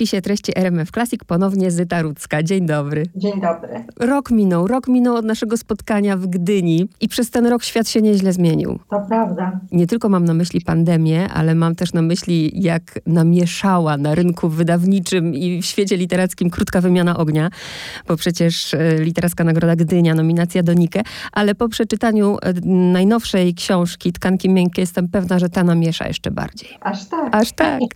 wpisie 0.00 0.22
treści 0.22 0.52
RMF 0.58 0.90
Classic 0.90 1.24
ponownie 1.24 1.70
Zyta 1.70 2.02
Rudzka. 2.02 2.42
Dzień 2.42 2.66
dobry. 2.66 3.02
Dzień 3.16 3.40
dobry. 3.40 3.84
Rok 4.00 4.30
minął, 4.30 4.66
rok 4.66 4.88
minął 4.88 5.16
od 5.16 5.24
naszego 5.24 5.56
spotkania 5.56 6.16
w 6.16 6.26
Gdyni 6.26 6.88
i 7.00 7.08
przez 7.08 7.30
ten 7.30 7.46
rok 7.46 7.62
świat 7.62 7.88
się 7.88 8.02
nieźle 8.02 8.32
zmienił. 8.32 8.78
To 8.90 9.00
prawda. 9.08 9.60
Nie 9.72 9.86
tylko 9.86 10.08
mam 10.08 10.24
na 10.24 10.34
myśli 10.34 10.60
pandemię, 10.60 11.28
ale 11.28 11.54
mam 11.54 11.74
też 11.74 11.92
na 11.92 12.02
myśli, 12.02 12.62
jak 12.62 12.82
namieszała 13.06 13.96
na 13.96 14.14
rynku 14.14 14.48
wydawniczym 14.48 15.34
i 15.34 15.62
w 15.62 15.64
świecie 15.64 15.96
literackim 15.96 16.50
krótka 16.50 16.80
wymiana 16.80 17.16
ognia, 17.16 17.50
bo 18.08 18.16
przecież 18.16 18.74
e, 18.74 18.94
Literacka 18.98 19.44
Nagroda 19.44 19.76
Gdynia, 19.76 20.14
nominacja 20.14 20.62
do 20.62 20.72
Nike, 20.72 21.02
ale 21.32 21.54
po 21.54 21.68
przeczytaniu 21.68 22.36
e, 22.42 22.52
najnowszej 22.92 23.54
książki 23.54 24.12
Tkanki 24.12 24.48
Miękkie 24.48 24.82
jestem 24.82 25.08
pewna, 25.08 25.38
że 25.38 25.48
ta 25.48 25.64
namiesza 25.64 26.08
jeszcze 26.08 26.30
bardziej. 26.30 26.78
Aż 26.80 27.04
tak. 27.04 27.34
Aż 27.34 27.52
tak. 27.52 27.80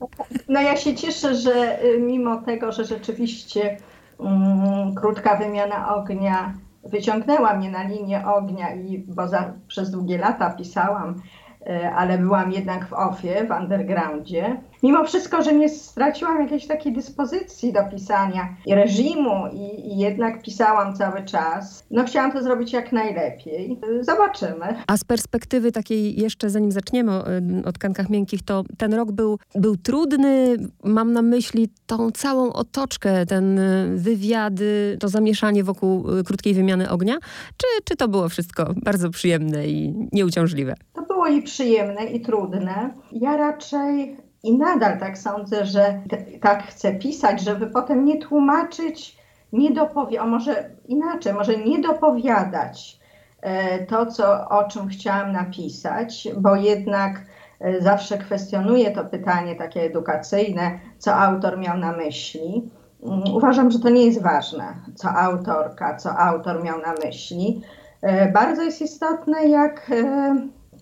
No 0.48 0.60
ja 0.60 0.76
się 0.76 0.94
cieszę, 0.94 1.34
że 1.36 1.84
y, 1.84 1.93
mimo 1.98 2.36
tego, 2.36 2.72
że 2.72 2.84
rzeczywiście 2.84 3.76
mm, 4.20 4.94
krótka 4.94 5.36
wymiana 5.36 5.94
ognia 5.94 6.54
wyciągnęła 6.84 7.54
mnie 7.54 7.70
na 7.70 7.82
linię 7.82 8.26
ognia 8.26 8.74
i 8.74 8.98
bo 8.98 9.28
za, 9.28 9.52
przez 9.68 9.90
długie 9.90 10.18
lata 10.18 10.50
pisałam 10.50 11.20
E, 11.66 11.92
ale 11.94 12.18
byłam 12.18 12.52
jednak 12.52 12.86
w 12.86 12.92
ofie, 12.92 13.46
w 13.46 13.50
undergroundzie. 13.50 14.60
Mimo 14.84 15.04
wszystko, 15.04 15.42
że 15.42 15.54
nie 15.54 15.68
straciłam 15.68 16.42
jakiejś 16.42 16.66
takiej 16.66 16.92
dyspozycji 16.92 17.72
do 17.72 17.80
pisania 17.84 18.56
i 18.66 18.74
reżimu 18.74 19.46
i, 19.52 19.92
i, 19.92 19.98
jednak 19.98 20.42
pisałam 20.42 20.96
cały 20.96 21.22
czas. 21.22 21.84
No 21.90 22.04
chciałam 22.04 22.32
to 22.32 22.42
zrobić 22.42 22.72
jak 22.72 22.92
najlepiej. 22.92 23.80
Zobaczymy. 24.00 24.66
A 24.86 24.96
z 24.96 25.04
perspektywy 25.04 25.72
takiej 25.72 26.20
jeszcze, 26.20 26.50
zanim 26.50 26.72
zaczniemy 26.72 27.12
o, 27.12 27.24
o 27.64 27.72
tkankach 27.72 28.10
miękkich, 28.10 28.42
to 28.42 28.64
ten 28.78 28.94
rok 28.94 29.12
był, 29.12 29.38
był 29.54 29.76
trudny. 29.76 30.56
Mam 30.82 31.12
na 31.12 31.22
myśli 31.22 31.68
tą 31.86 32.10
całą 32.10 32.52
otoczkę, 32.52 33.26
ten 33.26 33.58
e, 33.58 33.86
wywiady, 33.94 34.96
to 35.00 35.08
zamieszanie 35.08 35.64
wokół 35.64 36.18
e, 36.18 36.22
krótkiej 36.22 36.54
wymiany 36.54 36.90
ognia. 36.90 37.18
Czy, 37.56 37.66
czy 37.84 37.96
to 37.96 38.08
było 38.08 38.28
wszystko 38.28 38.74
bardzo 38.82 39.10
przyjemne 39.10 39.66
i 39.66 39.94
nieuciążliwe? 40.12 40.74
To 40.92 41.02
było 41.02 41.26
i 41.26 41.42
przyjemne, 41.42 42.04
i 42.04 42.20
trudne. 42.20 42.90
Ja 43.12 43.36
raczej 43.36 44.23
i 44.44 44.58
nadal 44.58 44.98
tak 44.98 45.18
sądzę, 45.18 45.66
że 45.66 46.00
tak 46.40 46.62
chcę 46.62 46.94
pisać, 46.94 47.40
żeby 47.40 47.66
potem 47.66 48.04
nie 48.04 48.18
tłumaczyć, 48.18 49.18
nie 49.52 49.70
dopowiadać, 49.70 50.20
a 50.20 50.26
może 50.26 50.70
inaczej, 50.88 51.32
może 51.32 51.56
nie 51.56 51.78
dopowiadać 51.78 53.00
e, 53.40 53.86
to, 53.86 54.06
co, 54.06 54.48
o 54.48 54.68
czym 54.68 54.88
chciałam 54.88 55.32
napisać, 55.32 56.28
bo 56.36 56.56
jednak 56.56 57.20
e, 57.60 57.80
zawsze 57.80 58.18
kwestionuję 58.18 58.90
to 58.90 59.04
pytanie 59.04 59.56
takie 59.56 59.82
edukacyjne, 59.82 60.78
co 60.98 61.14
autor 61.14 61.58
miał 61.58 61.78
na 61.78 61.92
myśli. 61.92 62.70
Mm, 63.02 63.22
uważam, 63.34 63.70
że 63.70 63.78
to 63.78 63.90
nie 63.90 64.06
jest 64.06 64.22
ważne, 64.22 64.74
co 64.94 65.08
autorka, 65.10 65.96
co 65.96 66.18
autor 66.18 66.64
miał 66.64 66.80
na 66.80 66.94
myśli. 67.04 67.62
E, 68.02 68.32
bardzo 68.32 68.62
jest 68.62 68.82
istotne, 68.82 69.48
jak 69.48 69.90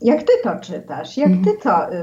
jak 0.05 0.23
ty 0.23 0.33
to 0.43 0.57
czytasz, 0.61 1.17
jak 1.17 1.31
ty 1.45 1.59
to 1.63 1.93
y, 1.93 1.97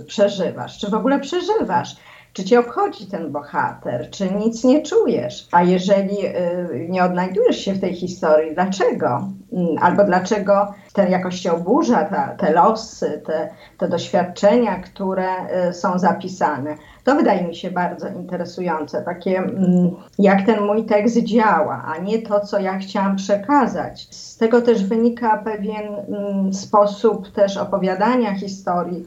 y, 0.00 0.04
przeżywasz, 0.04 0.78
czy 0.78 0.90
w 0.90 0.94
ogóle 0.94 1.20
przeżywasz. 1.20 1.96
Czy 2.32 2.44
cię 2.44 2.60
obchodzi 2.60 3.06
ten 3.06 3.32
bohater, 3.32 4.10
czy 4.10 4.34
nic 4.34 4.64
nie 4.64 4.82
czujesz? 4.82 5.48
A 5.52 5.62
jeżeli 5.62 6.26
y, 6.26 6.86
nie 6.88 7.04
odnajdujesz 7.04 7.56
się 7.56 7.72
w 7.72 7.80
tej 7.80 7.94
historii, 7.94 8.54
dlaczego? 8.54 9.28
Mm, 9.52 9.76
albo 9.80 10.04
dlaczego 10.04 10.74
ten 10.92 11.10
jakoś 11.10 11.40
cię 11.40 11.52
oburza 11.52 12.04
ta, 12.04 12.28
te 12.28 12.52
losy, 12.52 13.22
te, 13.26 13.48
te 13.78 13.88
doświadczenia, 13.88 14.80
które 14.80 15.28
y, 15.68 15.74
są 15.74 15.98
zapisane? 15.98 16.76
To 17.04 17.14
wydaje 17.14 17.48
mi 17.48 17.54
się 17.54 17.70
bardzo 17.70 18.08
interesujące, 18.08 19.02
takie 19.02 19.38
mm, 19.38 19.90
jak 20.18 20.46
ten 20.46 20.64
mój 20.64 20.84
tekst 20.84 21.18
działa, 21.18 21.82
a 21.86 21.98
nie 21.98 22.22
to, 22.22 22.40
co 22.40 22.60
ja 22.60 22.78
chciałam 22.78 23.16
przekazać. 23.16 24.14
Z 24.14 24.36
tego 24.36 24.62
też 24.62 24.84
wynika 24.84 25.38
pewien 25.38 25.94
mm, 26.08 26.54
sposób 26.54 27.32
też 27.32 27.56
opowiadania 27.56 28.34
historii 28.34 29.04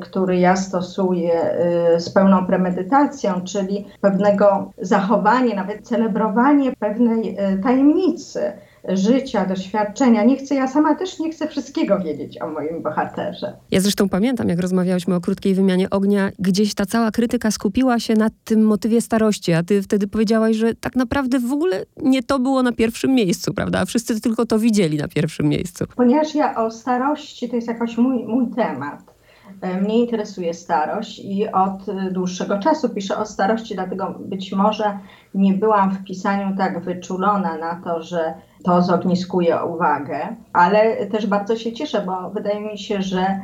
który 0.00 0.38
ja 0.38 0.56
stosuję 0.56 1.54
y, 1.96 2.00
z 2.00 2.10
pełną 2.10 2.46
premedytacją, 2.46 3.40
czyli 3.44 3.86
pewnego 4.00 4.70
zachowania, 4.78 5.56
nawet 5.56 5.88
celebrowanie 5.88 6.72
pewnej 6.72 7.38
y, 7.38 7.58
tajemnicy 7.62 8.52
życia, 8.88 9.46
doświadczenia. 9.46 10.24
Nie 10.24 10.36
chcę, 10.36 10.54
ja 10.54 10.68
sama 10.68 10.94
też 10.94 11.18
nie 11.18 11.30
chcę 11.30 11.48
wszystkiego 11.48 11.98
wiedzieć 11.98 12.42
o 12.42 12.48
moim 12.48 12.82
bohaterze. 12.82 13.56
Ja 13.70 13.80
zresztą 13.80 14.08
pamiętam, 14.08 14.48
jak 14.48 14.60
rozmawiałyśmy 14.60 15.14
o 15.14 15.20
krótkiej 15.20 15.54
wymianie 15.54 15.90
ognia, 15.90 16.30
gdzieś 16.38 16.74
ta 16.74 16.86
cała 16.86 17.10
krytyka 17.10 17.50
skupiła 17.50 17.98
się 17.98 18.14
na 18.14 18.28
tym 18.44 18.66
motywie 18.66 19.00
starości, 19.00 19.52
a 19.52 19.62
ty 19.62 19.82
wtedy 19.82 20.08
powiedziałaś, 20.08 20.56
że 20.56 20.74
tak 20.74 20.96
naprawdę 20.96 21.38
w 21.38 21.52
ogóle 21.52 21.84
nie 22.02 22.22
to 22.22 22.38
było 22.38 22.62
na 22.62 22.72
pierwszym 22.72 23.14
miejscu, 23.14 23.54
prawda? 23.54 23.80
A 23.80 23.84
wszyscy 23.84 24.20
tylko 24.20 24.46
to 24.46 24.58
widzieli 24.58 24.98
na 24.98 25.08
pierwszym 25.08 25.48
miejscu. 25.48 25.84
Ponieważ 25.96 26.34
ja 26.34 26.64
o 26.64 26.70
starości 26.70 27.48
to 27.48 27.56
jest 27.56 27.68
jakoś 27.68 27.96
mój, 27.96 28.24
mój 28.24 28.46
temat. 28.56 29.14
E, 29.60 29.80
mnie 29.80 29.98
interesuje 29.98 30.54
starość 30.54 31.18
i 31.18 31.48
od 31.52 31.86
dłuższego 32.12 32.58
czasu 32.58 32.88
piszę 32.88 33.16
o 33.16 33.26
starości, 33.26 33.74
dlatego 33.74 34.14
być 34.20 34.52
może 34.52 34.98
nie 35.34 35.54
byłam 35.54 35.90
w 35.90 36.04
pisaniu 36.04 36.56
tak 36.56 36.84
wyczulona 36.84 37.58
na 37.58 37.80
to, 37.84 38.02
że 38.02 38.34
to 38.64 38.82
zogniskuje 38.82 39.64
uwagę, 39.64 40.36
ale 40.52 41.06
też 41.06 41.26
bardzo 41.26 41.56
się 41.56 41.72
cieszę, 41.72 42.02
bo 42.06 42.30
wydaje 42.30 42.60
mi 42.60 42.78
się, 42.78 43.02
że 43.02 43.40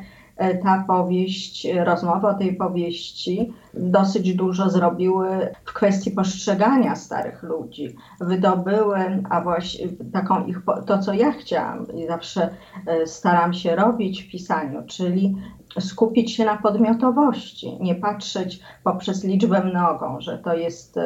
ta 0.62 0.84
powieść, 0.87 1.69
rozmowy 1.84 2.27
o 2.27 2.34
tej 2.34 2.56
powieści 2.56 3.53
dosyć 3.75 4.34
dużo 4.34 4.71
zrobiły 4.71 5.28
w 5.65 5.73
kwestii 5.73 6.11
postrzegania 6.11 6.97
starych 6.97 7.43
ludzi. 7.43 7.97
Wydobyły, 8.21 9.23
a 9.31 9.41
właśnie 9.41 9.89
taką 10.12 10.47
ich, 10.47 10.62
to 10.87 10.99
co 10.99 11.12
ja 11.12 11.33
chciałam 11.33 11.87
i 11.95 12.06
zawsze 12.06 12.51
e, 12.87 13.06
staram 13.06 13.53
się 13.53 13.77
robić 13.77 14.23
w 14.23 14.31
pisaniu, 14.31 14.83
czyli 14.87 15.37
skupić 15.78 16.33
się 16.33 16.45
na 16.45 16.57
podmiotowości, 16.57 17.78
nie 17.81 17.95
patrzeć 17.95 18.61
poprzez 18.84 19.25
liczbę 19.25 19.65
nogą, 19.65 20.21
że 20.21 20.39
to 20.39 20.55
jest 20.55 20.99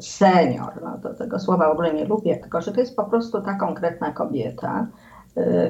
senior, 0.00 0.82
no 0.82 0.98
to 1.02 1.14
tego 1.14 1.38
słowa 1.38 1.68
w 1.68 1.72
ogóle 1.72 1.94
nie 1.94 2.04
lubię, 2.04 2.36
tylko 2.36 2.60
że 2.60 2.72
to 2.72 2.80
jest 2.80 2.96
po 2.96 3.04
prostu 3.04 3.42
ta 3.42 3.54
konkretna 3.54 4.12
kobieta, 4.12 4.86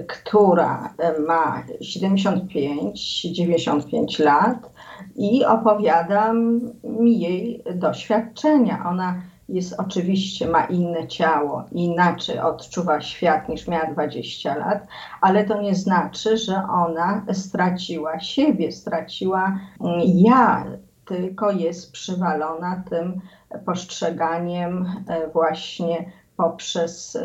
która 0.08 0.94
ma 1.26 1.62
75-95 1.80 4.24
lat 4.24 4.70
i 5.16 5.44
opowiadam 5.44 6.60
mi 6.84 7.20
jej 7.20 7.64
doświadczenia. 7.74 8.84
Ona 8.88 9.22
jest 9.48 9.80
oczywiście, 9.80 10.48
ma 10.48 10.64
inne 10.64 11.08
ciało, 11.08 11.64
inaczej 11.72 12.38
odczuwa 12.38 13.00
świat 13.00 13.48
niż 13.48 13.68
miała 13.68 13.86
20 13.86 14.56
lat, 14.56 14.86
ale 15.20 15.44
to 15.44 15.62
nie 15.62 15.74
znaczy, 15.74 16.36
że 16.36 16.62
ona 16.70 17.24
straciła 17.32 18.20
siebie, 18.20 18.72
straciła 18.72 19.58
mm, 19.80 20.00
ja, 20.04 20.64
tylko 21.04 21.50
jest 21.50 21.92
przywalona 21.92 22.82
tym 22.90 23.20
postrzeganiem 23.66 24.86
e, 25.08 25.28
właśnie 25.28 26.12
poprzez 26.36 27.18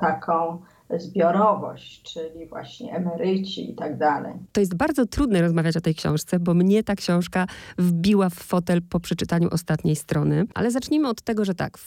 taką 0.00 0.58
zbiorowość, 0.98 2.02
czyli 2.02 2.46
właśnie 2.46 2.92
emeryci 2.92 3.70
i 3.70 3.74
tak 3.74 3.98
dalej. 3.98 4.34
To 4.52 4.60
jest 4.60 4.74
bardzo 4.74 5.06
trudne 5.06 5.42
rozmawiać 5.42 5.76
o 5.76 5.80
tej 5.80 5.94
książce, 5.94 6.38
bo 6.38 6.54
mnie 6.54 6.84
ta 6.84 6.94
książka 6.94 7.46
wbiła 7.78 8.30
w 8.30 8.34
fotel 8.34 8.82
po 8.82 9.00
przeczytaniu 9.00 9.48
ostatniej 9.52 9.96
strony. 9.96 10.46
Ale 10.54 10.70
zacznijmy 10.70 11.08
od 11.08 11.22
tego, 11.22 11.44
że 11.44 11.54
tak, 11.54 11.78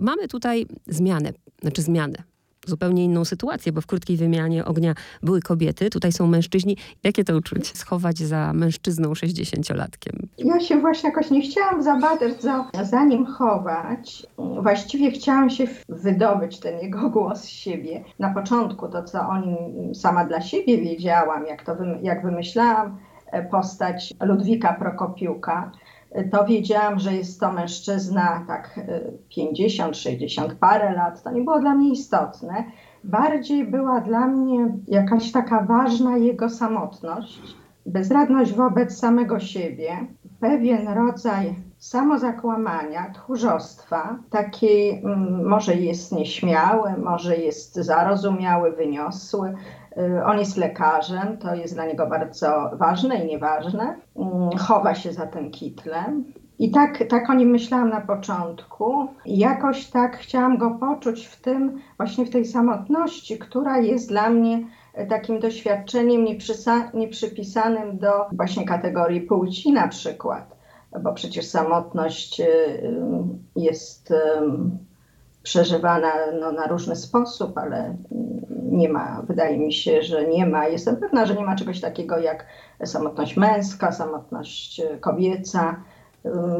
mamy 0.00 0.28
tutaj 0.28 0.66
zmianę, 0.86 1.32
znaczy 1.62 1.82
zmianę 1.82 2.35
zupełnie 2.66 3.04
inną 3.04 3.24
sytuację, 3.24 3.72
bo 3.72 3.80
w 3.80 3.86
krótkiej 3.86 4.16
wymianie 4.16 4.64
ognia 4.64 4.94
były 5.22 5.40
kobiety, 5.40 5.90
tutaj 5.90 6.12
są 6.12 6.26
mężczyźni. 6.26 6.76
Jakie 7.04 7.24
to 7.24 7.36
uczuć? 7.36 7.76
Schować 7.76 8.18
za 8.18 8.52
mężczyzną 8.52 9.12
60-latkiem? 9.12 10.26
Ja 10.38 10.60
się 10.60 10.80
właśnie 10.80 11.08
jakoś 11.08 11.30
nie 11.30 11.42
chciałam 11.42 11.82
za 11.82 11.96
bardzo 11.96 12.26
za 12.82 13.04
nim 13.04 13.26
chować. 13.26 14.26
Właściwie 14.62 15.10
chciałam 15.10 15.50
się 15.50 15.64
wydobyć 15.88 16.60
ten 16.60 16.78
jego 16.78 17.10
głos 17.16 17.40
z 17.40 17.48
siebie. 17.48 18.04
Na 18.18 18.34
początku 18.34 18.88
to, 18.88 19.02
co 19.02 19.28
o 19.28 19.40
nim 19.40 19.94
sama 19.94 20.24
dla 20.24 20.40
siebie 20.40 20.78
wiedziałam, 20.78 21.46
jak 21.46 21.64
to 21.64 21.76
jak 22.02 22.22
wymyślałam 22.22 22.98
e, 23.26 23.42
postać 23.42 24.14
Ludwika 24.20 24.72
Prokopiuka, 24.72 25.72
to 26.24 26.44
wiedziałam, 26.44 26.98
że 26.98 27.14
jest 27.14 27.40
to 27.40 27.52
mężczyzna 27.52 28.44
tak 28.46 28.80
50, 29.28 29.96
y, 29.96 29.98
60 29.98 30.54
parę 30.54 30.92
lat. 30.92 31.22
To 31.22 31.30
nie 31.30 31.42
było 31.42 31.60
dla 31.60 31.74
mnie 31.74 31.90
istotne. 31.90 32.64
Bardziej 33.04 33.66
była 33.66 34.00
dla 34.00 34.26
mnie 34.26 34.74
jakaś 34.88 35.32
taka 35.32 35.62
ważna 35.62 36.16
jego 36.16 36.48
samotność, 36.50 37.40
bezradność 37.86 38.52
wobec 38.52 38.98
samego 38.98 39.40
siebie, 39.40 40.06
pewien 40.40 40.88
rodzaj 40.88 41.54
samozakłamania, 41.78 43.10
tchórzostwa, 43.14 44.18
takiej 44.30 44.98
mm, 44.98 45.48
może 45.48 45.74
jest 45.74 46.12
nieśmiały, 46.12 46.92
może 46.98 47.36
jest 47.36 47.74
zarozumiały, 47.74 48.72
wyniosły, 48.72 49.54
Y, 49.98 50.24
on 50.24 50.38
jest 50.38 50.56
lekarzem, 50.56 51.38
to 51.38 51.54
jest 51.54 51.74
dla 51.74 51.86
niego 51.86 52.06
bardzo 52.06 52.70
ważne 52.72 53.24
i 53.24 53.26
nieważne. 53.26 53.96
Mm, 54.16 54.50
chowa 54.58 54.94
się 54.94 55.12
za 55.12 55.26
tym 55.26 55.50
kitlem. 55.50 56.24
I 56.58 56.70
tak, 56.70 57.04
tak 57.08 57.30
o 57.30 57.34
nim 57.34 57.50
myślałam 57.50 57.90
na 57.90 58.00
początku. 58.00 59.08
Jakoś 59.26 59.86
tak 59.86 60.16
chciałam 60.16 60.58
go 60.58 60.70
poczuć 60.70 61.26
w 61.26 61.40
tym, 61.40 61.80
właśnie 61.96 62.26
w 62.26 62.30
tej 62.30 62.44
samotności, 62.44 63.38
która 63.38 63.78
jest 63.78 64.08
dla 64.08 64.30
mnie 64.30 64.66
takim 65.08 65.40
doświadczeniem 65.40 66.24
nieprzypisanym 66.94 67.98
do 67.98 68.10
właśnie 68.32 68.64
kategorii 68.64 69.20
płci 69.20 69.72
na 69.72 69.88
przykład, 69.88 70.55
bo 71.02 71.12
przecież 71.12 71.46
samotność 71.46 72.40
y, 72.40 72.44
y, 72.44 72.92
jest 73.56 74.12
przeżywana 75.42 76.12
no, 76.40 76.52
na 76.52 76.66
różny 76.66 76.96
sposób, 76.96 77.58
ale 77.58 77.96
nie 78.70 78.88
ma, 78.88 79.22
wydaje 79.28 79.58
mi 79.58 79.72
się, 79.72 80.02
że 80.02 80.26
nie 80.26 80.46
ma, 80.46 80.68
jestem 80.68 80.96
pewna, 80.96 81.26
że 81.26 81.34
nie 81.34 81.44
ma 81.44 81.56
czegoś 81.56 81.80
takiego 81.80 82.18
jak 82.18 82.46
samotność 82.84 83.36
męska, 83.36 83.92
samotność 83.92 84.80
y, 84.80 84.98
kobieca. 84.98 85.82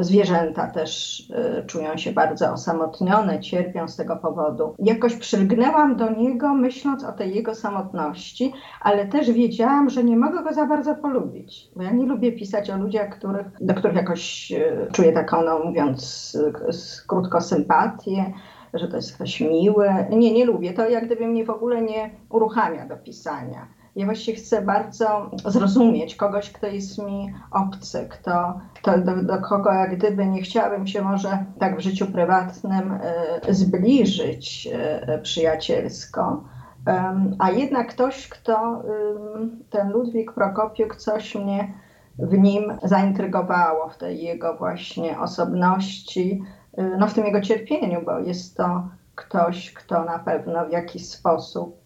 Zwierzęta 0.00 0.66
też 0.66 1.22
czują 1.66 1.96
się 1.96 2.12
bardzo 2.12 2.52
osamotnione, 2.52 3.40
cierpią 3.40 3.88
z 3.88 3.96
tego 3.96 4.16
powodu. 4.16 4.74
Jakoś 4.78 5.16
przylgnęłam 5.16 5.96
do 5.96 6.10
niego, 6.10 6.54
myśląc 6.54 7.04
o 7.04 7.12
tej 7.12 7.34
jego 7.34 7.54
samotności, 7.54 8.52
ale 8.80 9.06
też 9.06 9.30
wiedziałam, 9.30 9.90
że 9.90 10.04
nie 10.04 10.16
mogę 10.16 10.42
go 10.42 10.52
za 10.52 10.66
bardzo 10.66 10.94
polubić. 10.94 11.70
Bo 11.76 11.82
ja 11.82 11.90
nie 11.90 12.06
lubię 12.06 12.32
pisać 12.32 12.70
o 12.70 12.76
ludziach, 12.76 13.18
których, 13.18 13.46
do 13.60 13.74
których 13.74 13.96
jakoś 13.96 14.52
czuję 14.92 15.12
taką, 15.12 15.42
no 15.44 15.58
mówiąc 15.58 16.38
krótko, 17.06 17.40
sympatię 17.40 18.32
że 18.78 18.88
to 18.88 18.96
jest 18.96 19.14
ktoś 19.14 19.40
miły. 19.40 19.88
Nie, 20.10 20.32
nie 20.32 20.44
lubię. 20.44 20.72
To 20.72 20.88
jak 20.88 21.06
gdyby 21.06 21.26
mnie 21.26 21.44
w 21.44 21.50
ogóle 21.50 21.82
nie 21.82 22.10
uruchamia 22.30 22.86
do 22.86 22.96
pisania. 22.96 23.68
Ja 23.96 24.06
właściwie 24.06 24.38
chcę 24.38 24.62
bardzo 24.62 25.31
zrozumieć 25.44 26.16
kogoś, 26.16 26.52
kto 26.52 26.66
jest 26.66 26.98
mi 26.98 27.34
obcy, 27.50 28.08
kto, 28.10 28.60
kto 28.75 28.98
do, 28.98 29.22
do, 29.22 29.40
kogo 29.40 29.72
jak 29.72 29.96
gdyby 29.96 30.26
nie 30.26 30.43
chciałabym 30.43 30.87
się 30.87 31.02
może 31.02 31.44
tak 31.58 31.76
w 31.76 31.81
życiu 31.81 32.06
prywatnym 32.06 32.98
y, 33.48 33.54
zbliżyć 33.54 34.69
y, 35.14 35.19
przyjacielsko. 35.22 36.44
a 37.38 37.50
jednak 37.50 37.88
ktoś, 37.88 38.28
kto, 38.28 38.82
y, 38.82 39.70
ten 39.70 39.90
Ludwik 39.90 40.32
Prokopiuk, 40.32 40.96
coś 40.96 41.34
mnie 41.34 41.72
w 42.19 42.38
nim 42.38 42.78
zaintrygowało, 42.82 43.88
w 43.88 43.99
tej 43.99 44.22
jego 44.22 44.56
właśnie 44.56 45.20
osobności, 45.20 46.42
no, 46.99 47.06
w 47.06 47.14
tym 47.14 47.26
jego 47.26 47.40
cierpieniu, 47.40 48.02
bo 48.04 48.19
jest 48.19 48.56
to 48.56 48.88
ktoś, 49.14 49.72
kto 49.72 50.04
na 50.04 50.19
pewno 50.19 50.66
w 50.66 50.72
jakiś 50.72 51.08
sposób 51.08 51.85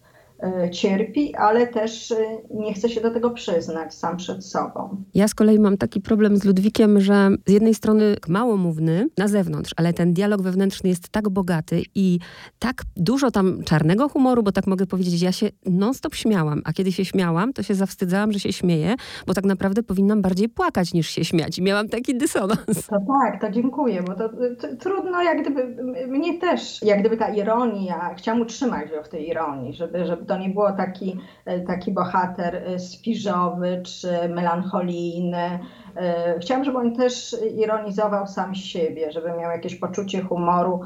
cierpi, 0.71 1.35
ale 1.35 1.67
też 1.67 2.11
y, 2.11 2.15
nie 2.49 2.73
chce 2.73 2.89
się 2.89 3.01
do 3.01 3.11
tego 3.11 3.29
przyznać 3.29 3.93
sam 3.93 4.17
przed 4.17 4.45
sobą. 4.45 5.03
Ja 5.13 5.27
z 5.27 5.35
kolei 5.35 5.59
mam 5.59 5.77
taki 5.77 6.01
problem 6.01 6.37
z 6.37 6.43
Ludwikiem, 6.43 7.01
że 7.01 7.29
z 7.47 7.51
jednej 7.51 7.73
strony 7.73 8.15
małomówny 8.27 9.07
na 9.17 9.27
zewnątrz, 9.27 9.73
ale 9.77 9.93
ten 9.93 10.13
dialog 10.13 10.41
wewnętrzny 10.41 10.89
jest 10.89 11.09
tak 11.09 11.29
bogaty 11.29 11.81
i 11.95 12.19
tak 12.59 12.81
dużo 12.95 13.31
tam 13.31 13.63
czarnego 13.63 14.09
humoru, 14.09 14.43
bo 14.43 14.51
tak 14.51 14.67
mogę 14.67 14.85
powiedzieć, 14.85 15.21
ja 15.21 15.31
się 15.31 15.49
non-stop 15.65 16.15
śmiałam, 16.15 16.61
a 16.65 16.73
kiedy 16.73 16.91
się 16.91 17.05
śmiałam, 17.05 17.53
to 17.53 17.63
się 17.63 17.75
zawstydzałam, 17.75 18.31
że 18.31 18.39
się 18.39 18.53
śmieję, 18.53 18.95
bo 19.27 19.33
tak 19.33 19.45
naprawdę 19.45 19.83
powinnam 19.83 20.21
bardziej 20.21 20.49
płakać 20.49 20.93
niż 20.93 21.09
się 21.09 21.25
śmiać. 21.25 21.57
I 21.57 21.61
miałam 21.61 21.89
taki 21.89 22.17
dysonans. 22.17 22.87
To 22.89 22.97
tak, 23.21 23.41
to 23.41 23.51
dziękuję, 23.51 24.03
bo 24.03 24.15
to, 24.15 24.29
to 24.29 24.75
trudno 24.79 25.21
jak 25.21 25.41
gdyby, 25.41 25.83
mnie 26.07 26.39
też, 26.39 26.81
jak 26.81 26.99
gdyby 26.99 27.17
ta 27.17 27.29
ironia, 27.29 28.13
chciałam 28.17 28.41
utrzymać 28.41 28.91
ją 28.91 29.03
w 29.03 29.09
tej 29.09 29.29
ironii, 29.29 29.73
żeby, 29.73 30.05
żeby 30.05 30.25
to 30.31 30.37
nie 30.37 30.49
było 30.49 30.71
taki, 30.71 31.17
e, 31.45 31.59
taki 31.59 31.91
bohater 31.91 32.55
e, 32.55 32.79
spiżowy 32.79 33.81
czy 33.85 34.29
melancholijny. 34.29 35.59
E, 35.95 36.39
chciałam, 36.39 36.63
żeby 36.63 36.77
on 36.77 36.95
też 36.95 37.35
ironizował 37.57 38.27
sam 38.27 38.55
siebie, 38.55 39.11
żeby 39.11 39.27
miał 39.27 39.51
jakieś 39.51 39.75
poczucie 39.75 40.21
humoru 40.21 40.81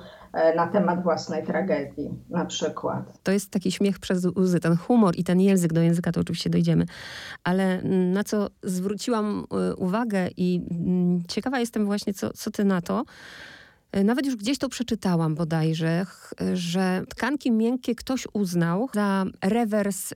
na 0.56 0.68
temat 0.68 1.04
własnej 1.04 1.44
tragedii 1.44 2.10
na 2.30 2.46
przykład. 2.46 3.24
To 3.24 3.32
jest 3.32 3.52
taki 3.52 3.72
śmiech 3.72 4.00
przez 4.00 4.26
łzy, 4.26 4.60
ten 4.60 4.78
humor 4.78 5.14
i 5.18 5.24
ten 5.24 5.42
język, 5.42 5.74
do 5.74 5.82
języka 5.82 6.12
to 6.12 6.22
oczywiście 6.22 6.50
dojdziemy. 6.50 6.86
Ale 7.44 7.82
na 7.84 8.24
co 8.24 8.48
zwróciłam 8.64 9.46
uwagę 9.78 10.28
i 10.38 10.62
mm, 10.72 11.24
ciekawa 11.28 11.60
jestem 11.60 11.86
właśnie, 11.86 12.14
co, 12.14 12.30
co 12.34 12.52
ty 12.52 12.64
na 12.64 12.82
to, 12.82 13.04
nawet 14.04 14.26
już 14.26 14.36
gdzieś 14.36 14.58
to 14.58 14.70
przeczytałam 14.70 15.36
bodajże, 15.36 16.06
że 16.54 17.02
tkanki 17.10 17.52
miękkie 17.52 17.96
ktoś 17.96 18.28
uznał 18.34 18.90
za 18.94 19.26
rewers 19.42 20.12
y, 20.12 20.16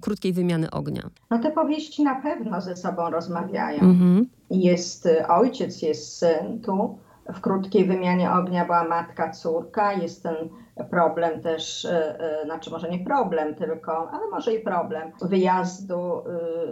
krótkiej 0.00 0.32
wymiany 0.32 0.70
ognia. 0.70 1.02
No 1.30 1.38
te 1.38 1.50
powieści 1.50 2.02
na 2.02 2.14
pewno 2.14 2.60
ze 2.60 2.76
sobą 2.76 3.10
rozmawiają. 3.10 3.80
Mhm. 3.80 4.28
Jest 4.50 5.06
y, 5.06 5.26
ojciec, 5.26 5.82
jest 5.82 6.16
syn 6.18 6.60
tu. 6.64 6.98
W 7.34 7.40
krótkiej 7.40 7.84
wymianie 7.84 8.32
ognia 8.32 8.64
była 8.64 8.84
matka, 8.84 9.30
córka. 9.30 9.92
Jest 9.92 10.22
ten 10.22 10.36
problem 10.90 11.40
też, 11.40 11.84
y, 11.84 11.90
znaczy 12.44 12.70
może 12.70 12.90
nie 12.90 13.04
problem 13.04 13.54
tylko, 13.54 14.10
ale 14.10 14.30
może 14.30 14.54
i 14.54 14.60
problem 14.60 15.12
wyjazdu 15.22 16.22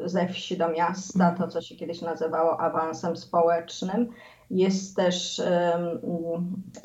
ze 0.04 0.28
wsi 0.28 0.56
do 0.56 0.68
miasta, 0.68 1.34
to 1.38 1.48
co 1.48 1.60
się 1.60 1.76
kiedyś 1.76 2.02
nazywało 2.02 2.60
awansem 2.60 3.16
społecznym. 3.16 4.08
Jest 4.50 4.96
też 4.96 5.42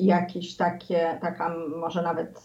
jakiś 0.00 0.56
takie, 0.56 1.18
taka 1.20 1.54
może 1.76 2.02
nawet 2.02 2.44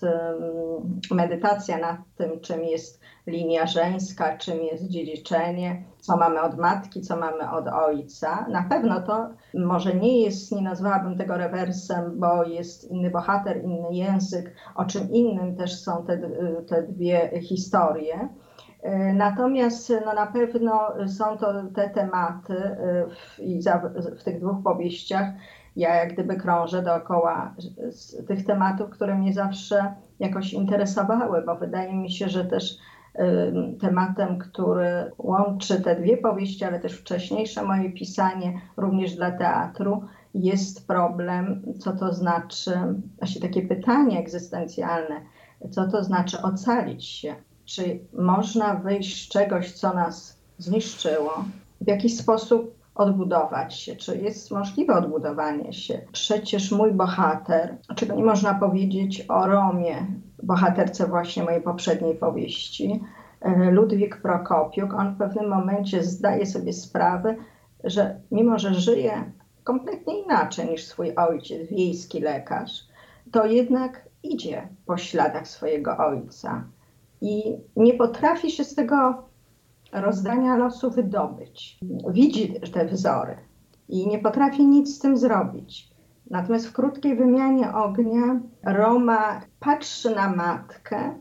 medytacja 1.11 1.77
nad 1.77 1.97
tym, 2.17 2.39
czym 2.39 2.63
jest 2.63 2.99
linia 3.27 3.65
żeńska, 3.65 4.37
czym 4.37 4.63
jest 4.63 4.87
dziedziczenie, 4.87 5.83
co 5.99 6.17
mamy 6.17 6.41
od 6.41 6.57
matki, 6.57 7.01
co 7.01 7.17
mamy 7.17 7.51
od 7.51 7.67
ojca. 7.67 8.45
Na 8.49 8.63
pewno 8.63 9.01
to 9.01 9.29
może 9.53 9.95
nie 9.95 10.21
jest, 10.21 10.51
nie 10.51 10.61
nazwałabym 10.61 11.17
tego 11.17 11.37
rewersem, 11.37 12.19
bo 12.19 12.43
jest 12.43 12.91
inny 12.91 13.09
bohater, 13.09 13.63
inny 13.63 13.87
język, 13.91 14.53
o 14.75 14.85
czym 14.85 15.11
innym 15.11 15.55
też 15.55 15.79
są 15.79 16.05
te, 16.05 16.17
te 16.67 16.83
dwie 16.83 17.41
historie. 17.41 18.29
E, 18.81 19.13
natomiast 19.13 19.93
no, 20.05 20.13
na 20.13 20.27
pewno 20.27 20.79
są 21.07 21.37
to 21.37 21.53
te 21.75 21.89
tematy 21.89 22.53
e, 22.53 23.05
w, 23.09 24.19
w 24.19 24.23
tych 24.23 24.39
dwóch 24.39 24.63
powieściach. 24.63 25.27
Ja 25.75 25.95
jak 25.95 26.13
gdyby 26.13 26.35
krążę 26.35 26.81
dookoła 26.81 27.55
tych 28.27 28.45
tematów, 28.45 28.89
które 28.89 29.15
mnie 29.15 29.33
zawsze 29.33 29.93
jakoś 30.19 30.53
interesowały, 30.53 31.43
bo 31.45 31.55
wydaje 31.55 31.95
mi 31.95 32.11
się, 32.11 32.29
że 32.29 32.45
też 32.45 32.77
tematem, 33.81 34.37
który 34.37 35.11
łączy 35.17 35.81
te 35.81 35.95
dwie 35.95 36.17
powieści, 36.17 36.65
ale 36.65 36.79
też 36.79 36.93
wcześniejsze 36.93 37.63
moje 37.63 37.91
pisanie, 37.91 38.61
również 38.77 39.15
dla 39.15 39.31
teatru, 39.31 40.03
jest 40.33 40.87
problem, 40.87 41.63
co 41.79 41.91
to 41.95 42.13
znaczy, 42.13 42.71
właśnie 43.19 43.41
takie 43.41 43.61
pytanie 43.61 44.19
egzystencjalne, 44.19 45.21
co 45.71 45.87
to 45.87 46.03
znaczy 46.03 46.41
ocalić 46.41 47.05
się 47.05 47.35
czy 47.67 47.99
można 48.13 48.73
wyjść 48.73 49.25
z 49.25 49.29
czegoś, 49.29 49.71
co 49.71 49.93
nas 49.93 50.41
zniszczyło, 50.57 51.45
w 51.81 51.87
jakiś 51.87 52.17
sposób 52.17 52.77
odbudować 52.95 53.75
się, 53.75 53.95
czy 53.95 54.17
jest 54.17 54.51
możliwe 54.51 54.93
odbudowanie 54.93 55.73
się. 55.73 56.01
Przecież 56.11 56.71
mój 56.71 56.91
bohater, 56.91 57.77
czego 57.95 58.15
nie 58.15 58.23
można 58.23 58.53
powiedzieć 58.53 59.25
o 59.27 59.47
Romie, 59.47 60.05
bohaterce 60.43 61.07
właśnie 61.07 61.43
mojej 61.43 61.61
poprzedniej 61.61 62.15
powieści, 62.15 63.01
e, 63.41 63.71
Ludwik 63.71 64.21
Prokopiuk, 64.21 64.93
on 64.93 65.15
w 65.15 65.17
pewnym 65.17 65.49
momencie 65.49 66.03
zdaje 66.03 66.45
sobie 66.45 66.73
sprawę, 66.73 67.35
że 67.83 68.19
mimo, 68.31 68.59
że 68.59 68.73
żyje 68.73 69.31
kompletnie 69.63 70.19
inaczej 70.19 70.69
niż 70.69 70.85
swój 70.85 71.15
ojciec, 71.15 71.69
wiejski 71.69 72.19
lekarz, 72.19 72.87
to 73.31 73.45
jednak 73.45 74.05
idzie 74.23 74.67
po 74.85 74.97
śladach 74.97 75.47
swojego 75.47 75.97
ojca 75.97 76.63
i 77.21 77.57
nie 77.75 77.93
potrafi 77.93 78.51
się 78.51 78.63
z 78.63 78.75
tego 78.75 79.27
rozdania 79.93 80.57
losu 80.57 80.91
wydobyć. 80.91 81.79
Widzi 82.09 82.53
te 82.73 82.85
wzory 82.85 83.37
i 83.89 84.07
nie 84.07 84.19
potrafi 84.19 84.65
nic 84.65 84.95
z 84.95 84.99
tym 84.99 85.17
zrobić. 85.17 85.89
Natomiast 86.29 86.67
w 86.67 86.73
krótkiej 86.73 87.15
wymianie 87.15 87.73
ognia 87.73 88.39
Roma 88.63 89.41
patrzy 89.59 90.15
na 90.15 90.29
matkę, 90.29 91.15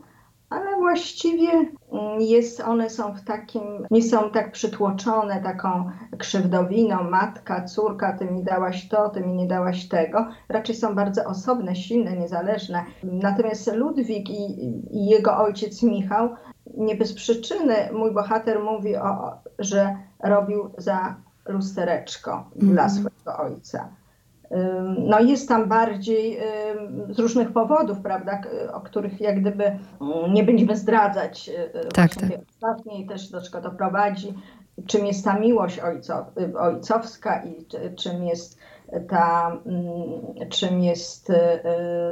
ale 0.49 0.75
właściwie 0.75 1.51
mm, 1.51 2.21
jest, 2.21 2.61
one 2.61 2.89
są 2.89 3.13
w 3.13 3.21
takim, 3.21 3.63
nie 3.91 4.03
są 4.03 4.31
tak 4.31 4.51
przytłoczone 4.51 5.41
taką 5.41 5.91
krzywdowiną, 6.17 7.03
matka, 7.03 7.63
córka, 7.65 8.17
ty 8.17 8.25
mi 8.25 8.43
dałaś 8.43 8.87
to, 8.89 9.09
ty 9.09 9.21
mi 9.21 9.33
nie 9.33 9.47
dałaś 9.47 9.87
tego. 9.87 10.27
Raczej 10.49 10.75
są 10.75 10.95
bardzo 10.95 11.25
osobne, 11.25 11.75
silne, 11.75 12.17
niezależne. 12.17 12.83
Natomiast 13.03 13.73
Ludwik 13.73 14.29
i, 14.29 14.69
i 14.91 15.05
jego 15.05 15.37
ojciec 15.37 15.83
Michał, 15.83 16.29
nie 16.77 16.95
bez 16.95 17.13
przyczyny 17.13 17.75
mój 17.93 18.11
bohater 18.11 18.59
mówi, 18.63 18.95
o, 18.95 19.37
że 19.59 19.97
robił 20.23 20.69
za 20.77 21.15
lustereczko 21.45 22.49
mm. 22.61 22.73
dla 22.73 22.89
swojego 22.89 23.37
ojca 23.37 23.89
no 24.97 25.19
jest 25.19 25.49
tam 25.49 25.69
bardziej 25.69 26.39
z 27.09 27.19
różnych 27.19 27.51
powodów, 27.51 27.99
prawda, 27.99 28.41
o 28.73 28.81
których 28.81 29.21
jak 29.21 29.41
gdyby 29.41 29.65
mm, 29.65 30.33
nie 30.33 30.43
będziemy 30.43 30.77
zdradzać 30.77 31.49
y, 31.49 31.79
y, 31.79 31.87
tak, 31.93 32.15
tak. 32.15 32.29
ostatniej 32.55 33.07
też 33.07 33.29
do 33.29 33.41
czego 33.41 33.61
to 33.61 33.71
prowadzi, 33.71 34.33
czym 34.87 35.05
jest 35.05 35.25
ta 35.25 35.39
miłość 35.39 35.79
ojco, 35.79 36.25
y, 36.41 36.59
ojcowska 36.59 37.43
i 37.43 37.65
czym 37.95 38.23
jest 38.23 38.59
ta, 39.09 39.57
mm, 39.65 40.49
czym 40.49 40.81
jest 40.81 41.31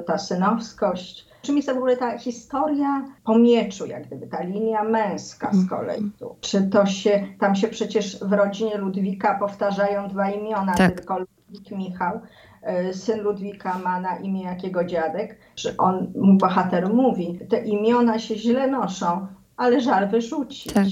ta 0.06 0.18
synowskość, 0.18 1.28
czym 1.42 1.56
jest 1.56 1.74
w 1.74 1.78
ogóle 1.78 1.98
ta 1.98 2.18
historia 2.18 3.06
po 3.24 3.38
mieczu, 3.38 3.86
jak 3.86 4.08
gdyby 4.08 4.28
ta 4.28 4.44
linia 4.44 4.84
męska 4.84 5.52
z 5.54 5.70
kolei 5.70 5.98
mhm. 5.98 6.12
tu. 6.20 6.36
Czy 6.42 6.62
to 6.62 6.86
się, 6.86 7.28
tam 7.40 7.56
się 7.56 7.68
przecież 7.68 8.20
w 8.24 8.34
rodzinie 8.34 8.78
Ludwika 8.78 9.40
powtarzają 9.40 10.08
dwa 10.08 10.30
imiona, 10.30 10.74
tak. 10.74 10.96
tylko 10.96 11.18
Ludwik 11.50 11.72
Michał. 11.72 12.20
E, 12.62 12.94
syn 12.94 13.22
Ludwika 13.22 13.78
ma 13.78 14.00
na 14.00 14.18
imię 14.18 14.44
jakiego 14.44 14.86
dziadek, 14.86 15.40
że 15.56 15.78
on, 15.78 16.14
bohater 16.16 16.94
mówi, 16.94 17.40
te 17.50 17.58
imiona 17.58 18.20
się 18.20 18.36
źle 18.38 18.68
noszą, 18.68 19.28
ale 19.58 19.82
żal 19.82 20.10
wyrzucić. 20.10 20.74
Tak. 20.74 20.86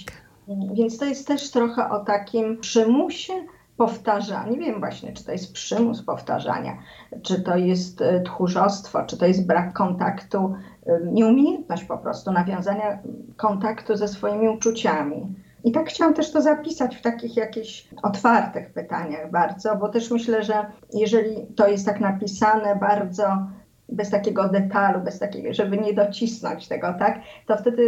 Więc 0.73 0.97
to 0.97 1.05
jest 1.05 1.27
też 1.27 1.51
trochę 1.51 1.89
o 1.89 1.99
takim 1.99 2.59
przymusie 2.59 3.33
powtarzania. 3.77 4.51
Nie 4.51 4.57
wiem 4.57 4.79
właśnie, 4.79 5.13
czy 5.13 5.25
to 5.25 5.31
jest 5.31 5.53
przymus 5.53 6.03
powtarzania, 6.03 6.77
czy 7.21 7.41
to 7.41 7.57
jest 7.57 8.01
e, 8.01 8.21
tchórzostwo, 8.21 9.05
czy 9.05 9.17
to 9.17 9.25
jest 9.25 9.47
brak 9.47 9.73
kontaktu, 9.73 10.55
e, 10.85 10.99
nieumiejętność 11.05 11.83
po 11.83 11.97
prostu 11.97 12.31
nawiązania 12.31 12.99
kontaktu 13.37 13.95
ze 13.95 14.07
swoimi 14.07 14.49
uczuciami. 14.49 15.35
I 15.63 15.71
tak 15.71 15.89
chciałam 15.89 16.13
też 16.13 16.31
to 16.31 16.41
zapisać 16.41 16.95
w 16.95 17.01
takich 17.01 17.37
jakichś 17.37 17.87
otwartych 18.03 18.73
pytaniach 18.73 19.31
bardzo, 19.31 19.75
bo 19.75 19.89
też 19.89 20.11
myślę, 20.11 20.43
że 20.43 20.65
jeżeli 20.93 21.47
to 21.55 21.67
jest 21.67 21.85
tak 21.85 21.99
napisane 21.99 22.75
bardzo 22.75 23.47
bez 23.89 24.09
takiego 24.09 24.49
detalu, 24.49 25.01
bez 25.01 25.19
takiego, 25.19 25.53
żeby 25.53 25.77
nie 25.77 25.93
docisnąć 25.93 26.67
tego, 26.67 26.93
tak, 26.99 27.19
to 27.47 27.57
wtedy 27.57 27.81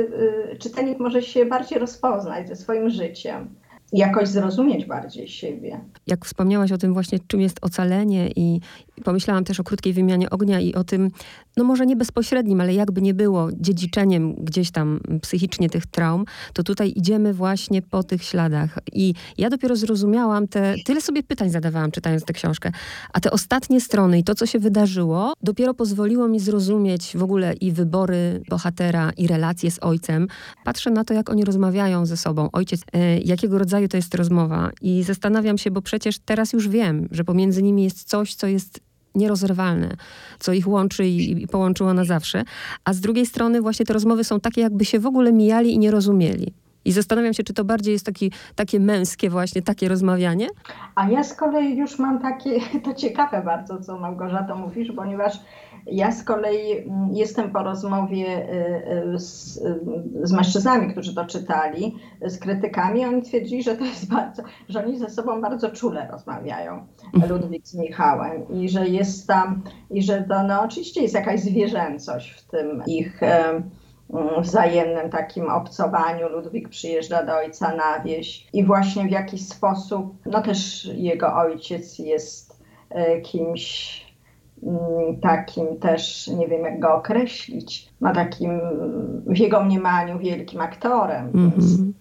y, 0.53 0.58
czytelnik 0.58 1.00
może 1.00 1.22
się 1.22 1.46
bardziej 1.46 1.79
rozpoznać 1.79 2.48
ze 2.48 2.55
swoim 2.55 2.89
życiem 2.89 3.55
jakoś 3.94 4.27
zrozumieć 4.27 4.86
bardziej 4.86 5.27
siebie. 5.27 5.80
Jak 6.08 6.25
wspomniałaś 6.25 6.72
o 6.72 6.77
tym 6.77 6.94
właśnie, 6.94 7.20
czym 7.27 7.42
jest 7.42 7.58
ocalenie 7.62 8.30
i 8.36 8.60
pomyślałam 9.04 9.44
też 9.44 9.60
o 9.60 9.63
krótkiej 9.63 9.94
wymianie 9.94 10.30
ognia 10.30 10.60
i 10.60 10.74
o 10.74 10.84
tym, 10.84 11.12
no 11.58 11.63
może 11.63 11.86
nie 11.86 11.96
bezpośrednim, 11.96 12.62
ale 12.62 12.74
jakby 12.74 13.01
nie 13.01 13.13
było 13.13 13.50
dziedziczeniem 13.54 14.34
gdzieś 14.34 14.72
tam 14.72 15.00
psychicznie 15.22 15.70
tych 15.70 15.86
traum, 15.86 16.25
to 16.54 16.63
tutaj 16.63 16.94
idziemy 16.96 17.34
właśnie 17.34 17.82
po 17.82 18.04
tych 18.04 18.24
śladach. 18.24 18.80
I 18.94 19.13
ja 19.38 19.50
dopiero 19.50 19.75
zrozumiałam 19.75 20.48
te, 20.48 20.75
tyle 20.86 21.01
sobie 21.01 21.24
pytań 21.24 21.50
zadawałam 21.50 21.92
czytając 21.92 22.25
tę 22.25 22.34
książkę, 22.34 22.72
a 23.13 23.20
te 23.20 23.32
ostatnie 23.32 23.82
strony 23.82 24.20
i 24.20 24.24
to, 24.24 24.36
co 24.36 24.46
się 24.46 24.60
wydarzyło, 24.60 25.34
dopiero 25.44 25.74
pozwoliło 25.74 26.27
mi 26.27 26.39
zrozumieć 26.39 27.18
w 27.18 27.24
ogóle 27.24 27.54
i 27.54 27.72
wybory 27.72 28.42
bohatera, 28.50 29.12
i 29.18 29.27
relacje 29.27 29.72
z 29.72 29.80
ojcem. 29.84 30.27
Patrzę 30.63 30.92
na 30.92 31.04
to, 31.04 31.13
jak 31.13 31.30
oni 31.30 31.46
rozmawiają 31.46 32.06
ze 32.06 32.18
sobą. 32.18 32.50
Ojciec, 32.51 32.82
e, 32.94 33.20
jakiego 33.20 33.60
rodzaju 33.60 33.75
to 33.89 33.98
jest 33.98 34.15
rozmowa. 34.15 34.72
I 34.82 35.03
zastanawiam 35.03 35.58
się, 35.58 35.72
bo 35.72 35.82
przecież 35.82 36.20
teraz 36.20 36.53
już 36.53 36.67
wiem, 36.67 37.08
że 37.12 37.24
pomiędzy 37.24 37.63
nimi 37.63 37.84
jest 37.84 38.10
coś, 38.10 38.36
co 38.36 38.48
jest 38.48 38.79
nierozerwalne, 39.15 39.96
co 40.39 40.53
ich 40.53 40.67
łączy 40.67 41.08
i, 41.08 41.44
i 41.44 41.48
połączyło 41.48 41.94
na 41.94 42.05
zawsze. 42.05 42.44
A 42.84 42.94
z 42.94 43.00
drugiej 43.00 43.25
strony 43.25 43.62
właśnie 43.62 43.86
te 43.86 43.94
rozmowy 43.94 44.24
są 44.24 44.39
takie, 44.39 44.62
jakby 44.62 44.86
się 44.86 45.00
w 45.00 45.05
ogóle 45.05 45.34
mijali 45.34 45.74
i 45.74 45.79
nie 45.79 45.91
rozumieli. 45.91 46.53
I 46.86 46.91
zastanawiam 46.91 47.34
się, 47.34 47.44
czy 47.44 47.53
to 47.53 47.65
bardziej 47.65 47.94
jest 47.94 48.05
taki, 48.05 48.32
takie 48.55 48.79
męskie 48.79 49.29
właśnie, 49.29 49.62
takie 49.62 49.89
rozmawianie? 49.89 50.48
A 50.96 51.10
ja 51.10 51.24
z 51.24 51.34
kolei 51.34 51.77
już 51.77 52.00
mam 52.00 52.22
takie, 52.22 52.60
to 52.86 52.94
ciekawe 52.94 53.41
bardzo, 53.46 53.82
co 53.82 54.00
Małgorzato 54.00 54.55
mówisz, 54.55 54.91
ponieważ 54.96 55.39
ja 55.88 56.12
z 56.12 56.24
kolei 56.24 56.77
mm, 56.77 57.10
jestem 57.13 57.51
po 57.51 57.63
rozmowie 57.63 58.50
y, 58.50 59.13
y, 59.13 59.20
z, 59.20 59.58
y, 59.58 59.80
z 60.24 60.32
mężczyznami, 60.32 60.92
którzy 60.92 61.15
to 61.15 61.25
czytali, 61.25 61.96
z 62.22 62.38
krytykami. 62.38 63.06
Oni 63.06 63.22
twierdzili, 63.22 63.63
że 63.63 63.75
to 63.75 63.86
jest 63.86 64.10
bardzo, 64.15 64.44
że 64.70 64.86
oni 64.86 65.00
ze 65.00 65.10
sobą 65.10 65.42
bardzo 65.42 65.72
czule 65.72 66.08
rozmawiają, 66.12 66.88
mhm. 67.13 67.34
Ludwik 67.34 67.68
z 67.68 67.75
Michałem, 67.75 68.50
i 68.50 68.70
że 68.70 68.88
jest 68.88 69.27
tam, 69.27 69.62
i 69.92 70.01
że 70.04 70.24
to 70.24 70.44
no, 70.44 70.62
oczywiście 70.62 71.01
jest 71.01 71.15
jakaś 71.15 71.39
zwierzęcość 71.39 72.32
w 72.32 72.48
tym 72.48 72.84
ich 72.88 73.22
wzajemnym 74.42 75.10
takim 75.10 75.50
obcowaniu. 75.50 76.30
Ludwik 76.30 76.70
przyjeżdża 76.70 77.24
do 77.24 77.36
ojca 77.36 77.75
na 77.75 78.04
wieś 78.04 78.48
i 78.54 78.65
właśnie 78.65 79.08
w 79.08 79.12
jakiś 79.12 79.48
sposób, 79.48 80.15
no 80.25 80.42
też 80.42 80.86
jego 80.86 81.36
ojciec 81.36 82.00
jest 82.00 82.63
kimś 83.24 84.05
Mm, 84.05 84.05
takim 85.22 85.80
też, 85.80 86.28
nie 86.28 86.48
wiem 86.48 86.64
jak 86.64 86.80
go 86.80 86.96
określić, 86.96 87.90
ma 88.00 88.14
takim 88.14 88.62
w 89.26 89.38
jego 89.38 89.64
mniemaniu 89.64 90.20
wielkim 90.20 90.62
aktorem. 90.62 91.32
Mm 91.34 91.52
-hmm. 91.52 91.92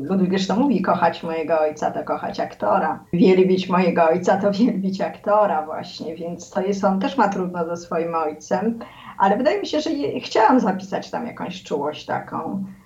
Ludwik 0.00 0.30
zresztą 0.30 0.56
mówi, 0.56 0.82
kochać 0.82 1.22
mojego 1.22 1.60
ojca 1.60 1.90
to 1.90 2.04
kochać 2.04 2.40
aktora. 2.40 3.04
Wielbić 3.12 3.68
mojego 3.68 4.04
ojca 4.04 4.36
to 4.36 4.52
wielbić 4.58 5.00
aktora 5.00 5.66
właśnie, 5.66 6.16
więc 6.16 6.50
to 6.50 6.60
jest, 6.60 6.84
on 6.84 7.00
też 7.00 7.18
ma 7.18 7.28
trudno 7.28 7.64
ze 7.64 7.76
swoim 7.76 8.14
ojcem, 8.14 8.78
ale 9.18 9.36
wydaje 9.36 9.60
mi 9.60 9.66
się, 9.66 9.80
że 9.80 9.90
je, 9.90 10.20
chciałam 10.20 10.60
zapisać 10.60 11.10
tam 11.10 11.26
jakąś 11.26 11.62
czułość 11.62 12.06
taką 12.06 12.38
Mm. 12.38 12.81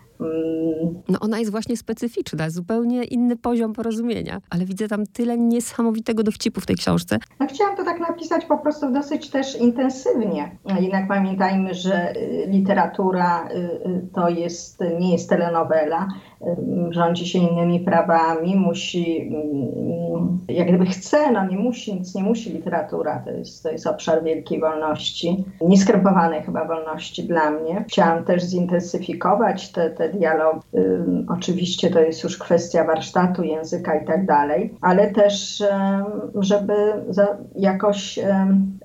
No 1.08 1.18
ona 1.20 1.38
jest 1.38 1.50
właśnie 1.50 1.76
specyficzna, 1.76 2.50
zupełnie 2.50 3.04
inny 3.04 3.36
poziom 3.36 3.72
porozumienia, 3.72 4.40
ale 4.50 4.64
widzę 4.64 4.88
tam 4.88 5.06
tyle 5.06 5.38
niesamowitego 5.38 6.22
dowcipu 6.22 6.60
w 6.60 6.66
tej 6.66 6.76
książce. 6.76 7.18
No 7.40 7.46
chciałam 7.46 7.76
to 7.76 7.84
tak 7.84 8.00
napisać 8.00 8.44
po 8.44 8.58
prostu 8.58 8.92
dosyć 8.92 9.30
też 9.30 9.60
intensywnie. 9.60 10.56
Jednak 10.80 11.08
pamiętajmy, 11.08 11.74
że 11.74 12.16
y, 12.16 12.46
literatura 12.48 13.48
y, 13.48 13.54
y, 13.54 14.08
to 14.14 14.28
jest, 14.28 14.80
nie 15.00 15.12
jest 15.12 15.28
telenowela, 15.28 16.08
rządzi 16.90 17.26
się 17.26 17.38
innymi 17.38 17.80
prawami, 17.80 18.56
musi, 18.56 19.32
jak 20.48 20.68
gdyby 20.68 20.86
chce, 20.86 21.32
no 21.32 21.46
nie 21.46 21.58
musi, 21.58 21.94
nic 21.94 22.14
nie 22.14 22.22
musi 22.22 22.50
literatura, 22.50 23.22
to 23.24 23.30
jest, 23.30 23.62
to 23.62 23.70
jest 23.70 23.86
obszar 23.86 24.24
wielkiej 24.24 24.60
wolności, 24.60 25.44
nieskrępowanej 25.60 26.42
chyba 26.42 26.64
wolności 26.64 27.24
dla 27.24 27.50
mnie. 27.50 27.84
Chciałam 27.88 28.24
też 28.24 28.42
zintensyfikować 28.42 29.72
te, 29.72 29.90
te 29.90 30.08
dialog. 30.08 30.56
Oczywiście 31.28 31.90
to 31.90 32.00
jest 32.00 32.24
już 32.24 32.38
kwestia 32.38 32.84
warsztatu, 32.84 33.42
języka 33.42 34.02
i 34.02 34.06
tak 34.06 34.26
dalej, 34.26 34.74
ale 34.80 35.10
też, 35.10 35.62
żeby 36.40 36.74
jakoś, 37.56 38.18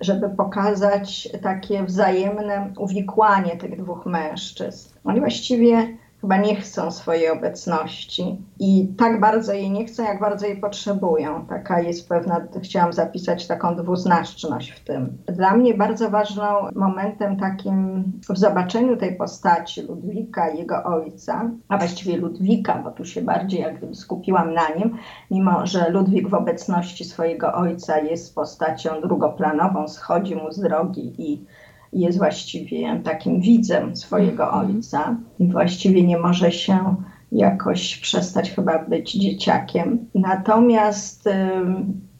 żeby 0.01 0.29
pokazać 0.29 1.29
takie 1.41 1.83
wzajemne 1.83 2.73
uwikłanie 2.77 3.57
tych 3.57 3.77
dwóch 3.77 4.05
mężczyzn. 4.05 4.89
Oni 5.03 5.19
właściwie 5.19 6.00
chyba 6.21 6.37
nie 6.37 6.55
chcą 6.55 6.91
swojej 6.91 7.29
obecności 7.29 8.37
i 8.59 8.87
tak 8.97 9.19
bardzo 9.19 9.53
jej 9.53 9.71
nie 9.71 9.85
chcą, 9.85 10.03
jak 10.03 10.19
bardzo 10.19 10.45
jej 10.45 10.57
potrzebują. 10.57 11.45
Taka 11.45 11.79
jest 11.79 12.09
pewna, 12.09 12.41
chciałam 12.63 12.93
zapisać 12.93 13.47
taką 13.47 13.75
dwuznaczność 13.75 14.71
w 14.71 14.83
tym. 14.83 15.17
Dla 15.25 15.57
mnie 15.57 15.73
bardzo 15.73 16.09
ważnym 16.09 16.45
momentem 16.75 17.37
takim 17.37 18.03
w 18.29 18.37
zobaczeniu 18.37 18.97
tej 18.97 19.15
postaci 19.15 19.81
Ludwika 19.81 20.49
i 20.49 20.57
jego 20.57 20.83
ojca, 20.83 21.51
a 21.69 21.77
właściwie 21.77 22.17
Ludwika, 22.17 22.81
bo 22.83 22.91
tu 22.91 23.05
się 23.05 23.21
bardziej 23.21 23.61
jak 23.61 23.77
gdyby 23.77 23.95
skupiłam 23.95 24.53
na 24.53 24.69
nim, 24.69 24.97
mimo 25.31 25.65
że 25.65 25.89
Ludwik 25.89 26.29
w 26.29 26.33
obecności 26.33 27.05
swojego 27.05 27.53
ojca 27.53 27.99
jest 27.99 28.35
postacią 28.35 29.01
drugoplanową, 29.01 29.87
schodzi 29.87 30.35
mu 30.35 30.51
z 30.51 30.59
drogi 30.59 31.13
i 31.17 31.45
jest 31.93 32.17
właściwie 32.17 33.01
takim 33.03 33.41
widzem 33.41 33.95
swojego 33.95 34.43
mhm. 34.43 34.67
ojca 34.67 35.15
i 35.39 35.47
właściwie 35.47 36.03
nie 36.03 36.17
może 36.17 36.51
się 36.51 36.95
jakoś 37.31 37.97
przestać 37.97 38.51
chyba 38.51 38.79
być 38.79 39.13
dzieciakiem. 39.13 40.05
Natomiast 40.15 41.27
y, 41.27 41.31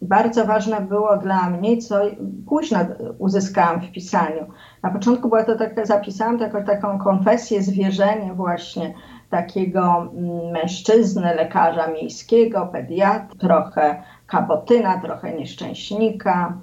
bardzo 0.01 0.46
ważne 0.46 0.82
było 0.82 1.18
dla 1.18 1.50
mnie, 1.50 1.78
co 1.78 2.01
późno 2.48 2.80
uzyskałam 3.18 3.82
w 3.82 3.92
pisaniu. 3.92 4.46
Na 4.84 4.90
początku 4.92 5.30
była 5.30 5.44
to 5.44 5.56
taka, 5.56 5.86
zapisałam 5.86 6.40
taką, 6.40 6.63
taką 6.63 7.00
konfesję, 7.00 7.63
zwierzenie 7.63 8.34
właśnie 8.34 8.94
takiego 9.30 10.12
mm, 10.18 10.51
mężczyzny, 10.51 11.36
lekarza 11.36 11.88
miejskiego, 11.88 12.70
pediatra, 12.72 13.36
trochę 13.40 14.04
kabotyna, 14.28 15.01
trochę 15.01 15.34
nieszczęśnika, 15.34 16.58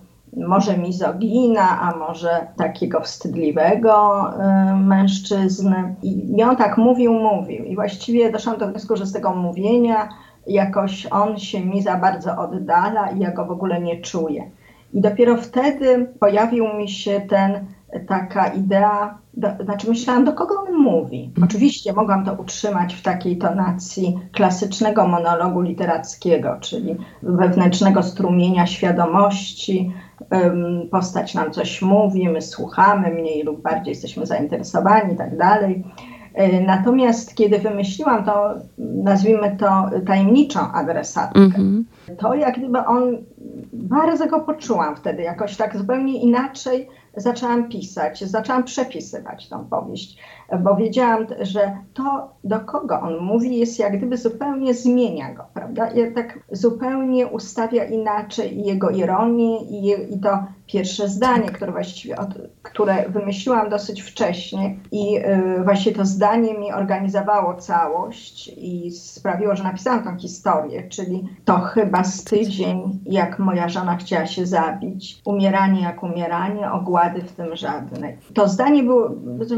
może 0.47 0.79
mizogina, 0.79 1.81
a 1.81 1.97
może 1.97 2.47
takiego 2.57 3.01
wstydliwego 3.01 4.25
y, 4.31 4.77
mężczyzny. 4.77 5.95
I, 6.03 6.37
I 6.37 6.43
on 6.43 6.57
tak 6.57 6.79
mówił, 6.79 7.13
mówił. 7.13 7.65
I 7.65 7.75
właściwie 7.75 8.33
doszłam 8.33 8.59
do 8.59 8.69
wniosku, 8.69 8.97
że 8.97 9.07
z 9.07 9.13
tego 9.13 9.35
mówienia 9.35 10.09
jakoś 10.47 11.07
on 11.07 11.39
się 11.39 11.65
mi 11.65 11.83
za 11.83 11.97
bardzo 11.97 12.39
oddala 12.39 13.11
i 13.11 13.19
ja 13.19 13.31
go 13.31 13.45
w 13.45 13.51
ogóle 13.51 13.81
nie 13.81 14.01
czuję. 14.01 14.51
I 14.93 15.01
dopiero 15.01 15.37
wtedy 15.37 16.13
pojawił 16.21 16.75
mi 16.75 16.89
się 16.89 17.21
ten, 17.21 17.67
taka 18.07 18.47
idea, 18.47 19.19
do, 19.35 19.49
znaczy 19.65 19.89
myślałam, 19.89 20.25
do 20.25 20.33
kogo 20.33 20.55
on 20.69 20.75
mówi. 20.75 21.33
Oczywiście 21.45 21.93
mogłam 21.93 22.25
to 22.25 22.33
utrzymać 22.33 22.95
w 22.95 23.03
takiej 23.03 23.39
tonacji 23.39 24.19
klasycznego 24.33 25.09
monologu 25.09 25.61
literackiego, 25.61 26.57
czyli 26.61 26.97
wewnętrznego 27.23 28.03
strumienia 28.03 28.67
świadomości, 28.67 29.93
postać 30.91 31.35
nam 31.35 31.51
coś 31.51 31.83
mówi, 31.83 32.29
my 32.29 32.43
słuchamy, 32.43 33.11
mniej 33.11 33.43
lub 33.43 33.63
bardziej 33.63 33.93
jesteśmy 33.93 34.27
zainteresowani 34.27 35.15
i 35.15 35.17
tak 35.17 35.37
dalej. 35.37 35.85
E, 36.35 36.61
natomiast 36.61 37.35
kiedy 37.35 37.59
wymyśliłam 37.59 38.25
to, 38.25 38.55
nazwijmy 38.79 39.57
to 39.57 39.91
tajemniczą 40.07 40.73
adresatkę, 40.73 41.41
mm 41.41 41.51
-hmm. 41.51 41.83
to 42.17 42.35
jak 42.35 42.59
gdyby 42.59 42.79
on 42.79 43.17
bardzo 43.73 44.27
go 44.27 44.41
poczułam 44.41 44.97
wtedy, 44.97 45.23
jakoś 45.23 45.57
tak 45.57 45.77
zupełnie 45.77 46.21
inaczej 46.21 46.89
zaczęłam 47.21 47.69
pisać, 47.69 48.25
zaczęłam 48.25 48.65
przepisywać 48.65 49.49
tą 49.49 49.65
powieść, 49.65 50.19
bo 50.61 50.77
wiedziałam, 50.77 51.27
że 51.41 51.77
to, 51.95 52.35
do 52.45 52.61
kogo 52.61 53.01
on 53.01 53.19
mówi, 53.19 53.59
jest 53.59 53.79
jak 53.79 53.97
gdyby 53.97 54.17
zupełnie 54.17 54.75
zmienia 54.75 55.35
go, 55.35 55.45
prawda? 55.55 55.91
I 55.91 56.15
tak 56.15 56.39
zupełnie 56.53 57.27
ustawia 57.27 57.85
inaczej 57.85 58.65
jego 58.65 58.91
ironię, 58.91 59.63
i, 59.63 60.15
i 60.15 60.21
to 60.21 60.39
pierwsze 60.69 61.09
zdanie, 61.09 61.49
które 61.49 61.73
właściwie, 61.73 62.17
od, 62.17 62.29
które 62.63 63.09
wymyśliłam 63.09 63.71
dosyć 63.71 64.03
wcześnie 64.03 64.77
i 64.93 65.13
yy, 65.13 65.65
właśnie 65.65 65.93
to 65.93 66.05
zdanie 66.05 66.55
mi 66.59 66.73
organizowało 66.73 67.55
całość 67.55 68.49
i 68.57 68.91
sprawiło, 68.91 69.57
że 69.57 69.65
napisałam 69.65 70.05
tą 70.05 70.19
historię, 70.19 70.89
czyli 70.89 71.29
to 71.45 71.59
chyba 71.59 72.05
z 72.05 72.25
tydzień, 72.25 72.99
jak 73.07 73.39
moja 73.39 73.69
żona 73.69 73.97
chciała 73.97 74.27
się 74.27 74.47
zabić, 74.47 75.21
umieranie 75.25 75.83
jak 75.83 76.03
umieranie, 76.03 76.71
ogłady 76.71 77.08
w 77.15 77.33
tym 77.33 77.57
żadnej. 77.57 78.19
To 78.35 78.49
zdanie 78.49 78.83
było, 78.83 79.11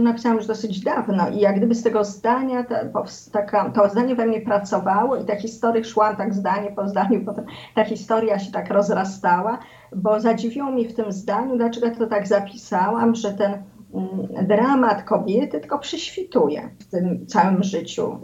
napisałam 0.03 0.39
już 0.39 0.47
dosyć 0.47 0.81
dawno 0.81 1.29
i 1.29 1.41
jak 1.41 1.57
gdyby 1.57 1.75
z 1.75 1.83
tego 1.83 2.05
zdania, 2.05 2.65
ta, 2.65 2.77
taka, 3.33 3.71
to 3.71 3.89
zdanie 3.89 4.15
we 4.15 4.27
mnie 4.27 4.41
pracowało 4.41 5.17
i 5.17 5.25
ta 5.25 5.37
historia 5.37 5.85
szła 5.85 6.15
tak 6.15 6.35
zdanie 6.35 6.71
po 6.71 6.89
zdaniu, 6.89 7.21
potem 7.27 7.45
ta 7.75 7.85
historia 7.85 8.39
się 8.39 8.53
tak 8.53 8.71
rozrastała, 8.71 9.59
bo 9.97 10.21
zadziwiło 10.21 10.71
mnie 10.71 10.89
w 10.89 10.95
tym 10.95 11.13
zdaniu, 11.13 11.57
dlaczego 11.57 11.91
to 11.91 12.07
tak 12.07 12.29
zapisałam, 12.29 13.15
że 13.15 13.33
ten 13.33 13.63
dramat 14.49 15.03
kobiety 15.03 15.61
tylko 15.61 15.79
prześwituje 15.79 16.71
w 16.79 16.91
tym 16.91 17.27
całym 17.27 17.63
życiu, 17.63 18.19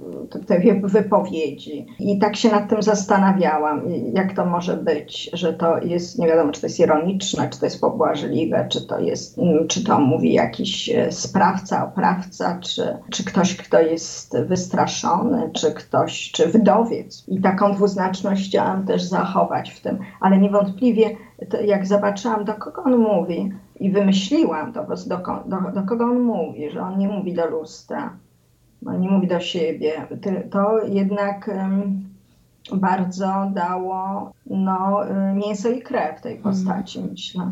te 0.46 0.61
wypowiedzi. 0.82 1.87
I 1.99 2.18
tak 2.18 2.37
się 2.37 2.50
nad 2.50 2.68
tym 2.68 2.82
zastanawiałam, 2.82 3.82
jak 4.14 4.32
to 4.32 4.46
może 4.46 4.76
być, 4.76 5.30
że 5.32 5.52
to 5.52 5.78
jest, 5.78 6.18
nie 6.18 6.26
wiadomo, 6.26 6.52
czy 6.52 6.61
to 6.61 6.66
jest 6.66 6.80
ironiczne, 6.80 7.49
czy 7.50 7.61
to 7.61 7.66
jest 7.66 7.80
pobłażliwe, 7.80 8.66
czy 8.70 8.87
to 8.87 9.00
jest, 9.00 9.38
mm, 9.38 9.68
czy 9.68 9.85
to 9.85 10.00
mówi 10.00 10.32
jakiś 10.32 10.88
e, 10.88 11.12
sprawca, 11.12 11.87
oprawca, 11.87 12.58
czy, 12.61 12.99
czy 13.11 13.25
ktoś, 13.25 13.56
kto 13.56 13.80
jest 13.80 14.38
wystraszony, 14.38 15.50
czy 15.52 15.73
ktoś, 15.73 16.30
czy 16.32 16.46
wdowiec. 16.46 17.25
I 17.28 17.40
taką 17.40 17.73
dwuznaczność 17.73 18.49
chciałam 18.49 18.87
też 18.87 19.02
zachować 19.02 19.70
w 19.70 19.80
tym, 19.80 19.99
ale 20.20 20.38
niewątpliwie 20.38 21.16
jak 21.64 21.86
zobaczyłam, 21.86 22.44
do 22.44 22.54
kogo 22.54 22.82
on 22.82 22.96
mówi 22.96 23.52
i 23.80 23.90
wymyśliłam 23.90 24.72
to, 24.72 24.86
do, 25.06 25.16
do, 25.46 25.72
do 25.72 25.82
kogo 25.82 26.04
on 26.04 26.20
mówi, 26.20 26.70
że 26.70 26.82
on 26.82 26.98
nie 26.98 27.08
mówi 27.08 27.34
do 27.34 27.46
lustra, 27.46 28.16
on 28.86 29.00
nie 29.00 29.10
mówi 29.10 29.26
do 29.26 29.40
siebie, 29.40 30.06
to 30.50 30.86
jednak 30.86 31.50
bardzo 32.72 33.50
dało 33.54 34.32
no, 34.50 35.00
mięso 35.34 35.70
i 35.70 35.82
krew 35.82 36.20
tej 36.20 36.36
mhm. 36.36 36.54
postaci, 36.54 36.98
mm. 36.98 37.10
myślę. 37.10 37.50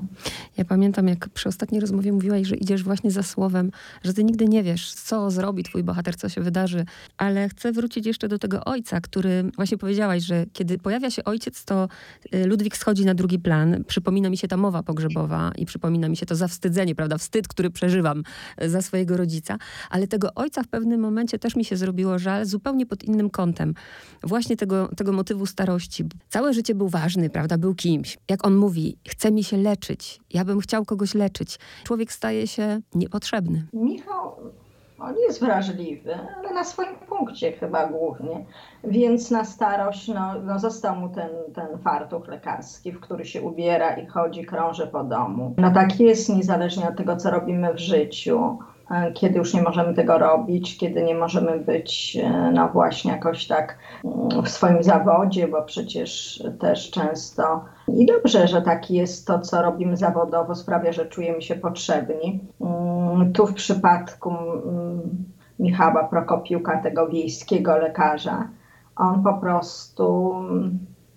Ja 0.56 0.64
pamiętam, 0.64 1.08
jak 1.08 1.28
przy 1.28 1.48
ostatniej 1.48 1.80
rozmowie 1.80 2.12
mówiłaś, 2.12 2.46
że 2.46 2.56
idziesz 2.56 2.82
właśnie 2.82 3.10
za 3.10 3.22
słowem, 3.22 3.70
że 4.04 4.14
ty 4.14 4.24
nigdy 4.24 4.48
nie 4.48 4.62
wiesz, 4.62 4.94
co 4.94 5.30
zrobi 5.30 5.64
twój 5.64 5.82
bohater, 5.82 6.16
co 6.16 6.28
się 6.28 6.40
wydarzy. 6.40 6.84
Ale 7.16 7.48
chcę 7.48 7.72
wrócić 7.72 8.06
jeszcze 8.06 8.28
do 8.28 8.38
tego 8.38 8.64
ojca, 8.64 9.00
który 9.00 9.50
właśnie 9.56 9.78
powiedziałaś, 9.78 10.22
że 10.22 10.46
kiedy 10.52 10.78
pojawia 10.78 11.10
się 11.10 11.24
ojciec, 11.24 11.64
to 11.64 11.88
y, 12.34 12.46
Ludwik 12.46 12.76
schodzi 12.76 13.04
na 13.04 13.14
drugi 13.14 13.38
plan. 13.38 13.84
Przypomina 13.86 14.30
mi 14.30 14.36
się 14.36 14.48
ta 14.48 14.56
mowa 14.56 14.82
pogrzebowa 14.82 15.52
i 15.56 15.66
przypomina 15.66 16.08
mi 16.08 16.16
się 16.16 16.26
to 16.26 16.36
zawstydzenie, 16.36 16.94
prawda? 16.94 17.18
Wstyd, 17.18 17.48
który 17.48 17.70
przeżywam 17.70 18.22
y, 18.62 18.70
za 18.70 18.82
swojego 18.82 19.16
rodzica. 19.16 19.58
Ale 19.90 20.06
tego 20.06 20.34
ojca 20.34 20.62
w 20.62 20.68
pewnym 20.68 21.00
momencie 21.00 21.38
też 21.38 21.56
mi 21.56 21.64
się 21.64 21.76
zrobiło 21.76 22.18
żal, 22.18 22.46
zupełnie 22.46 22.86
pod 22.86 23.04
innym 23.04 23.30
kątem. 23.30 23.74
Właśnie 24.22 24.56
tego, 24.56 24.88
tego 24.96 25.12
motywu 25.12 25.46
starości. 25.46 26.04
Całe 26.28 26.54
życie 26.54 26.74
był 26.84 27.00
ważny, 27.00 27.30
prawda? 27.30 27.58
Był 27.58 27.74
kimś. 27.74 28.18
Jak 28.30 28.46
on 28.46 28.56
mówi, 28.56 28.96
chce 29.08 29.32
mi 29.32 29.44
się 29.44 29.56
leczyć. 29.56 30.20
Ja 30.34 30.44
bym 30.44 30.60
chciał 30.60 30.84
kogoś 30.84 31.14
leczyć. 31.14 31.58
Człowiek 31.84 32.12
staje 32.12 32.46
się 32.46 32.80
niepotrzebny. 32.94 33.66
Michał, 33.72 34.36
on 34.98 35.14
jest 35.16 35.40
wrażliwy, 35.40 36.14
ale 36.38 36.54
na 36.54 36.64
swoim 36.64 36.96
punkcie 37.08 37.52
chyba 37.52 37.86
głównie. 37.86 38.44
Więc 38.84 39.30
na 39.30 39.44
starość 39.44 40.08
no, 40.08 40.40
no 40.40 40.58
został 40.58 40.96
mu 40.96 41.08
ten, 41.08 41.30
ten 41.54 41.78
fartuch 41.78 42.28
lekarski, 42.28 42.92
w 42.92 43.00
który 43.00 43.24
się 43.24 43.42
ubiera 43.42 43.96
i 43.96 44.06
chodzi, 44.06 44.44
krąży 44.44 44.86
po 44.86 45.04
domu. 45.04 45.54
No 45.58 45.70
tak 45.70 46.00
jest, 46.00 46.28
niezależnie 46.28 46.88
od 46.88 46.96
tego, 46.96 47.16
co 47.16 47.30
robimy 47.30 47.74
w 47.74 47.78
życiu 47.78 48.58
kiedy 49.14 49.38
już 49.38 49.54
nie 49.54 49.62
możemy 49.62 49.94
tego 49.94 50.18
robić, 50.18 50.78
kiedy 50.78 51.02
nie 51.02 51.14
możemy 51.14 51.58
być, 51.58 52.18
e, 52.22 52.50
no 52.54 52.68
właśnie, 52.68 53.12
jakoś 53.12 53.46
tak 53.46 53.78
mm, 54.04 54.42
w 54.42 54.48
swoim 54.48 54.82
zawodzie, 54.82 55.48
bo 55.48 55.62
przecież 55.62 56.42
też 56.60 56.90
często 56.90 57.64
i 57.88 58.06
dobrze, 58.06 58.48
że 58.48 58.62
taki 58.62 58.94
jest 58.94 59.26
to, 59.26 59.40
co 59.40 59.62
robimy 59.62 59.96
zawodowo, 59.96 60.54
sprawia, 60.54 60.92
że 60.92 61.06
czujemy 61.06 61.42
się 61.42 61.54
potrzebni. 61.54 62.40
Mm, 62.60 63.32
tu 63.32 63.46
w 63.46 63.54
przypadku 63.54 64.30
mm, 64.30 65.00
Michała 65.58 66.04
Prokopiuka, 66.04 66.82
tego 66.82 67.08
wiejskiego 67.08 67.76
lekarza, 67.76 68.48
on 68.96 69.22
po 69.22 69.34
prostu 69.34 70.34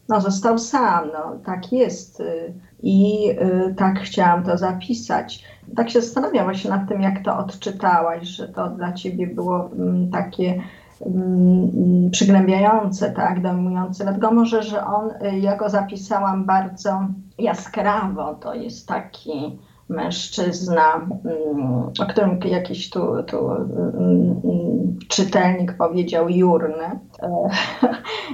no, 0.10 0.22
został 0.22 0.58
sam. 0.58 1.10
No, 1.14 1.40
tak 1.46 1.74
jest. 1.74 2.20
Y, 2.20 2.54
I 2.84 3.30
y, 3.30 3.76
tak 3.78 4.00
chciałam 4.00 4.44
to 4.44 4.58
zapisać 4.58 5.44
tak 5.76 5.90
się 5.90 6.02
zastanawiam 6.02 6.46
właśnie 6.46 6.70
nad 6.70 6.90
tym, 6.90 7.02
jak 7.02 7.24
to 7.24 7.38
odczytałaś, 7.38 8.28
że 8.28 8.48
to 8.48 8.70
dla 8.70 8.94
ciebie 8.94 9.28
było 9.28 9.70
mm, 9.72 10.12
takie 10.12 10.62
mm, 11.06 12.12
przygnębiające, 12.12 13.12
tak, 13.12 13.42
dominujące. 13.42 14.04
Dlatego 14.04 14.32
może, 14.32 14.64
że 14.64 14.86
on, 14.86 15.10
y, 15.10 15.40
ja 15.40 15.56
go 15.56 15.70
zapisałam 15.70 16.46
bardzo 16.46 17.08
jaskrawo, 17.40 18.36
to 18.36 18.54
jest 18.54 18.88
taki 18.88 19.60
mężczyzna, 19.90 21.08
mm, 21.26 21.92
o 22.00 22.06
którym 22.10 22.40
jakiś 22.46 22.90
tu, 22.90 23.24
tu 23.24 23.52
mm, 23.52 24.98
czytelnik 25.08 25.78
powiedział 25.78 26.30
jurny. 26.30 27.00
E, 27.22 27.50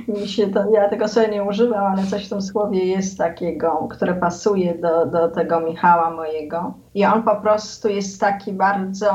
mi 0.22 0.28
się 0.28 0.48
to, 0.48 0.72
ja 0.72 0.90
tego 0.90 1.08
sobie 1.08 1.28
nie 1.28 1.44
używam, 1.44 1.94
ale 1.94 2.04
coś 2.04 2.26
w 2.26 2.30
tym 2.30 2.42
słowie 2.42 2.86
jest 2.86 3.18
takiego, 3.18 3.88
które 3.92 4.14
pasuje 4.16 4.78
do, 4.78 5.06
do 5.06 5.30
tego 5.30 5.60
Michała 5.60 6.12
mojego. 6.12 6.74
I 6.94 7.06
on 7.06 7.24
po 7.24 7.36
prostu 7.36 7.90
jest 7.90 8.22
taki 8.22 8.54
bardzo 8.54 9.12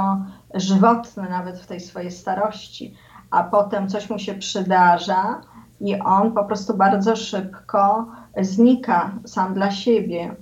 żywotny 0.54 1.22
nawet 1.30 1.58
w 1.58 1.66
tej 1.66 1.80
swojej 1.80 2.10
starości, 2.10 2.94
a 3.30 3.44
potem 3.44 3.88
coś 3.88 4.10
mu 4.10 4.18
się 4.18 4.34
przydarza 4.34 5.40
i 5.80 5.98
on 5.98 6.32
po 6.32 6.44
prostu 6.44 6.76
bardzo 6.76 7.16
szybko 7.16 8.06
znika 8.40 9.10
sam 9.24 9.54
dla 9.54 9.70
siebie 9.70 10.36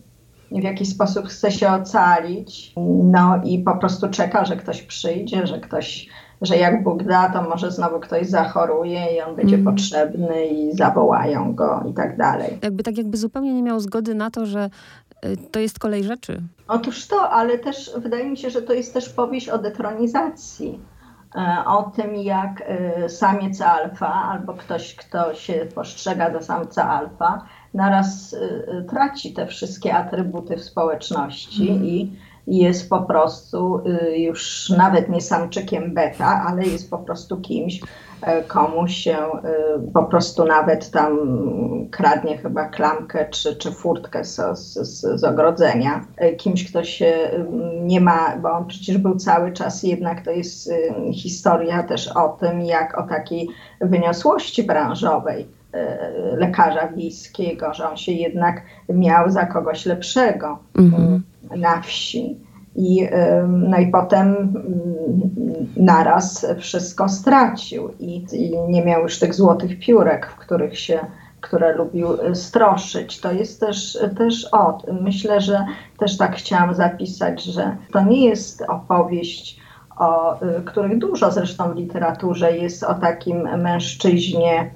w 0.53 0.63
jakiś 0.63 0.89
sposób 0.89 1.27
chce 1.27 1.53
się 1.53 1.69
ocalić, 1.69 2.73
no 3.05 3.41
i 3.45 3.59
po 3.59 3.77
prostu 3.77 4.09
czeka, 4.09 4.45
że 4.45 4.57
ktoś 4.57 4.83
przyjdzie, 4.83 5.47
że 5.47 5.61
ktoś, 5.61 6.09
że 6.43 6.57
jak 6.57 6.83
Bóg 6.83 7.03
da, 7.03 7.31
to 7.31 7.43
może 7.43 7.71
znowu 7.71 8.01
ktoś 8.01 8.27
zachoruje 8.27 9.17
i 9.17 9.21
on 9.21 9.37
będzie 9.37 9.57
mm. 9.57 9.75
potrzebny 9.75 10.47
i 10.47 10.77
zawołają 10.77 11.55
go 11.55 11.85
i 11.91 11.95
tak 11.95 12.17
dalej. 12.17 12.59
Jakby 12.63 12.83
tak 12.83 12.99
jakby 12.99 13.17
zupełnie 13.17 13.55
nie 13.55 13.63
miał 13.63 13.81
zgody 13.81 14.15
na 14.15 14.31
to, 14.31 14.47
że 14.47 14.71
y, 15.25 15.37
to 15.51 15.61
jest 15.61 15.79
kolej 15.79 16.05
rzeczy. 16.05 16.43
Otóż 16.69 17.07
to, 17.07 17.31
ale 17.31 17.59
też 17.59 17.91
wydaje 17.97 18.31
mi 18.31 18.37
się, 18.37 18.51
że 18.51 18.63
to 18.63 18.73
jest 18.73 18.95
też 18.95 19.09
powieść 19.09 19.49
o 19.49 19.59
detronizacji 19.59 20.81
e, 21.37 21.65
o 21.67 21.83
tym, 21.83 22.15
jak 22.15 22.63
e, 22.67 23.09
samiec 23.09 23.61
alfa 23.61 24.13
albo 24.13 24.55
ktoś, 24.55 24.95
kto 24.95 25.35
się 25.35 25.67
postrzega 25.75 26.33
za 26.33 26.41
samca 26.41 26.91
alfa, 26.91 27.47
naraz 27.75 28.33
y, 28.33 28.37
y, 28.37 28.85
traci 28.91 29.33
te 29.33 29.47
wszystkie 29.47 29.95
atrybuty 29.95 30.57
w 30.57 30.65
społeczności 30.65 31.71
mm. 31.71 31.85
i 31.85 32.13
jest 32.47 32.91
po 32.91 33.03
prostu 33.03 33.81
y, 33.87 34.19
już 34.19 34.71
nawet 34.71 35.09
nie 35.09 35.21
samczykiem 35.21 35.95
beta, 35.95 36.45
ale 36.49 36.63
jest 36.63 36.91
po 36.91 36.99
prostu 36.99 37.41
kimś, 37.41 37.81
e, 38.23 38.43
komu 38.43 38.89
się 38.89 39.17
po 39.95 40.03
prostu 40.03 40.45
nawet 40.45 40.91
tam 40.91 41.19
kradnie 41.91 42.39
chyba 42.39 42.65
klamkę 42.69 43.29
czy, 43.31 43.57
czy 43.57 43.73
furtkę 43.73 44.25
z, 44.25 44.41
z, 44.59 45.01
z 45.21 45.25
ogrodzenia. 45.25 46.05
E, 46.17 46.33
kimś, 46.33 46.71
kto 46.71 46.85
się 46.85 47.31
nie 47.83 48.01
ma, 48.01 48.37
bo 48.37 48.53
on 48.53 48.67
przecież 48.67 48.99
był 48.99 49.17
cały 49.17 49.53
czas, 49.53 49.83
jednak 49.83 50.25
to 50.25 50.31
jest 50.31 50.71
historia 51.15 51.83
też 51.83 52.09
o 52.09 52.29
tym, 52.29 52.61
jak 52.61 52.99
o 52.99 53.03
takiej 53.03 53.49
wyniosłości 53.81 54.63
branżowej 54.63 55.56
lekarza 56.37 56.89
wiejskiego, 56.89 57.75
że 57.75 57.91
on 57.91 57.97
się 57.97 58.13
jednak 58.13 58.63
miał 58.89 59.31
za 59.31 59.47
kogoś 59.47 59.87
lepszego 59.87 60.59
mhm. 60.79 61.23
na 61.57 61.81
wsi. 61.81 62.37
I, 62.77 63.09
no 63.49 63.79
i 63.79 63.87
potem 63.87 64.27
mm, 64.29 64.55
naraz 65.77 66.47
wszystko 66.59 67.09
stracił 67.09 67.91
i, 68.01 68.27
i, 68.33 68.59
nie 68.69 68.85
miał 68.85 69.03
już 69.03 69.19
tych 69.19 69.35
złotych 69.35 69.79
piórek, 69.79 70.27
w 70.27 70.37
których 70.37 70.79
się, 70.79 70.99
które 71.41 71.77
lubił 71.77 72.09
stroszyć. 72.35 73.21
To 73.21 73.33
jest 73.33 73.61
też, 73.61 73.99
też 74.19 74.49
o 74.53 74.79
Myślę, 75.01 75.41
że 75.41 75.67
też 75.99 76.17
tak 76.17 76.37
chciałam 76.37 76.75
zapisać, 76.75 77.45
że 77.45 77.77
to 77.93 78.05
nie 78.05 78.25
jest 78.25 78.63
opowieść, 78.63 79.61
o 79.99 80.43
y, 80.43 80.63
których 80.65 80.99
dużo 80.99 81.31
zresztą 81.31 81.73
w 81.73 81.77
literaturze 81.77 82.57
jest 82.57 82.85
o 82.85 82.95
takim 82.95 83.63
mężczyźnie, 83.63 84.71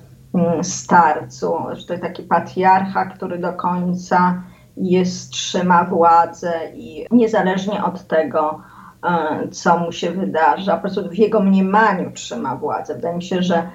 starcu, 0.63 1.57
że 1.73 1.87
to 1.87 1.93
jest 1.93 2.03
taki 2.03 2.23
patriarcha, 2.23 3.05
który 3.05 3.39
do 3.39 3.53
końca 3.53 4.43
jest, 4.77 5.31
trzyma 5.31 5.85
władzę 5.85 6.53
i 6.75 7.07
niezależnie 7.11 7.85
od 7.85 8.07
tego, 8.07 8.63
e, 9.05 9.49
co 9.49 9.79
mu 9.79 9.93
się 9.93 10.11
wydarza, 10.11 10.75
po 10.75 10.81
prostu 10.81 11.09
w 11.09 11.19
jego 11.19 11.41
mniemaniu 11.41 12.13
trzyma 12.13 12.57
władzę. 12.57 12.95
Wydaje 12.95 13.17
mi 13.17 13.23
się, 13.23 13.43
że 13.43 13.71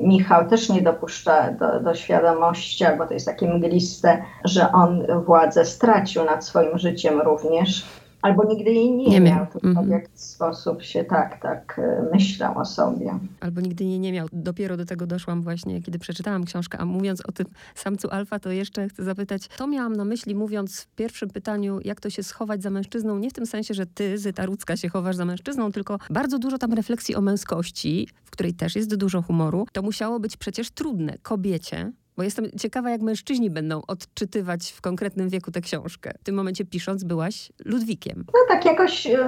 Michał 0.00 0.48
też 0.48 0.68
nie 0.68 0.82
dopuszcza 0.82 1.50
do, 1.50 1.80
do 1.80 1.94
świadomości, 1.94 2.84
albo 2.84 3.06
to 3.06 3.14
jest 3.14 3.26
takie 3.26 3.54
mgliste, 3.54 4.22
że 4.44 4.72
on 4.72 5.06
władzę 5.24 5.64
stracił 5.64 6.24
nad 6.24 6.44
swoim 6.44 6.78
życiem 6.78 7.20
również 7.20 7.86
albo 8.24 8.44
nigdy 8.44 8.72
jej 8.72 8.92
nie, 8.92 9.06
nie 9.06 9.20
miał, 9.20 9.46
w 9.84 9.88
jakiś 9.88 10.20
sposób 10.20 10.82
się 10.82 11.04
tak, 11.04 11.40
tak 11.40 11.78
e, 11.78 12.08
myślał 12.12 12.58
o 12.58 12.64
sobie. 12.64 13.18
Albo 13.40 13.60
nigdy 13.60 13.84
jej 13.84 14.00
nie 14.00 14.12
miał. 14.12 14.28
Dopiero 14.32 14.76
do 14.76 14.84
tego 14.84 15.06
doszłam 15.06 15.42
właśnie, 15.42 15.82
kiedy 15.82 15.98
przeczytałam 15.98 16.44
książkę, 16.44 16.78
a 16.78 16.84
mówiąc 16.84 17.20
o 17.20 17.32
tym 17.32 17.46
samcu 17.74 18.08
alfa, 18.10 18.38
to 18.38 18.50
jeszcze 18.50 18.88
chcę 18.88 19.04
zapytać, 19.04 19.48
to 19.48 19.66
miałam 19.66 19.96
na 19.96 20.04
myśli 20.04 20.34
mówiąc 20.34 20.80
w 20.80 20.94
pierwszym 20.94 21.30
pytaniu, 21.30 21.80
jak 21.84 22.00
to 22.00 22.10
się 22.10 22.22
schować 22.22 22.62
za 22.62 22.70
mężczyzną, 22.70 23.18
nie 23.18 23.30
w 23.30 23.32
tym 23.32 23.46
sensie, 23.46 23.74
że 23.74 23.86
ty, 23.86 24.18
Zyta 24.18 24.46
Rudzka, 24.46 24.76
się 24.76 24.88
chowasz 24.88 25.16
za 25.16 25.24
mężczyzną, 25.24 25.72
tylko 25.72 25.98
bardzo 26.10 26.38
dużo 26.38 26.58
tam 26.58 26.72
refleksji 26.72 27.14
o 27.14 27.20
męskości, 27.20 28.08
w 28.24 28.30
której 28.30 28.54
też 28.54 28.76
jest 28.76 28.96
dużo 28.96 29.22
humoru. 29.22 29.66
To 29.72 29.82
musiało 29.82 30.20
być 30.20 30.36
przecież 30.36 30.70
trudne 30.70 31.18
kobiecie, 31.22 31.92
bo 32.16 32.22
jestem 32.22 32.46
ciekawa, 32.58 32.90
jak 32.90 33.00
mężczyźni 33.00 33.50
będą 33.50 33.80
odczytywać 33.86 34.70
w 34.70 34.80
konkretnym 34.80 35.28
wieku 35.28 35.50
tę 35.50 35.60
książkę. 35.60 36.12
W 36.20 36.24
tym 36.24 36.34
momencie 36.34 36.64
pisząc 36.64 37.04
byłaś 37.04 37.52
Ludwikiem. 37.64 38.24
No 38.26 38.40
tak, 38.48 38.64
jakoś 38.64 39.06
y, 39.06 39.18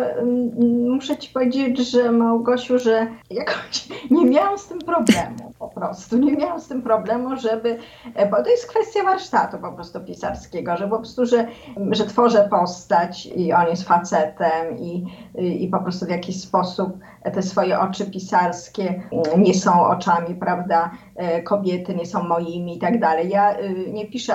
muszę 0.88 1.16
ci 1.16 1.33
powiedzieć, 1.33 1.90
że 1.90 2.12
Małgosiu, 2.12 2.79
że 2.79 3.07
jakoś 3.31 3.88
nie 4.11 4.25
miałam 4.25 4.59
z 4.59 4.66
tym 4.66 4.79
problemu 4.79 5.53
po 5.59 5.68
prostu. 5.68 6.18
Nie 6.18 6.33
miałam 6.33 6.61
z 6.61 6.68
tym 6.68 6.83
problemu, 6.83 7.37
żeby, 7.37 7.79
e, 8.14 8.31
bo 8.31 8.42
to 8.42 8.51
jest 8.51 8.66
kwestia 8.66 9.05
warsztatu 9.05 9.59
po 9.59 9.72
prostu 9.72 10.01
pisarskiego, 10.01 10.77
że 10.77 10.88
po 10.88 10.96
prostu, 10.96 11.27
że, 11.27 11.46
że 11.90 12.07
tworzę 12.07 12.49
postać 12.51 13.27
i 13.27 13.53
on 13.53 13.66
jest 13.66 13.83
facetem 13.83 14.79
i, 14.79 15.05
i 15.64 15.68
po 15.68 15.79
prostu 15.79 16.07
w 16.07 16.09
jakiś 16.09 16.40
sposób 16.40 16.99
te 17.33 17.42
swoje 17.42 17.81
oczy 17.81 18.11
pisarskie 18.11 19.03
nie 19.38 19.55
są 19.55 19.87
oczami, 19.87 20.35
prawda, 20.35 20.90
e, 21.16 21.42
kobiety, 21.42 21.94
nie 21.94 22.07
są 22.07 22.22
moimi 22.22 22.75
i 22.76 22.78
tak 22.78 23.00
dalej. 23.00 23.28
Ja 23.28 23.60
y, 23.60 23.92
nie 23.92 24.06
piszę, 24.06 24.34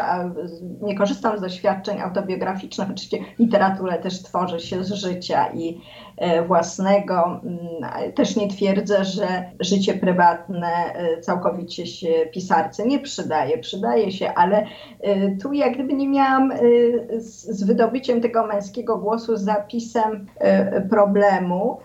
nie 0.81 0.97
korzystam 0.97 1.37
z 1.37 1.41
doświadczeń 1.41 1.99
autobiograficznych, 1.99 2.89
oczywiście 2.91 3.17
literaturę 3.39 3.97
też 3.97 4.23
tworzy 4.23 4.59
się 4.59 4.83
z 4.83 4.91
życia 4.91 5.47
i 5.53 5.81
e, 6.17 6.43
własnego. 6.43 7.41
Mm, 7.43 8.13
też 8.13 8.35
nie 8.35 8.47
twierdzę, 8.47 9.05
że 9.05 9.25
życie 9.59 9.93
prywatne 9.93 10.67
e, 10.67 11.21
całkowicie 11.21 11.85
się 11.85 12.07
pisarce 12.33 12.85
nie 12.85 12.99
przydaje. 12.99 13.57
Przydaje 13.57 14.11
się, 14.11 14.33
ale 14.33 14.65
tu 15.41 15.53
jak 15.53 15.73
gdyby 15.73 15.93
nie 15.93 16.09
miałam 16.09 16.51
z 17.17 17.63
wydobyciem 17.63 18.21
tego 18.21 18.47
męskiego 18.47 18.97
głosu, 18.97 19.37
z 19.37 19.41
zapisem 19.41 20.25
problemu. 20.89 21.79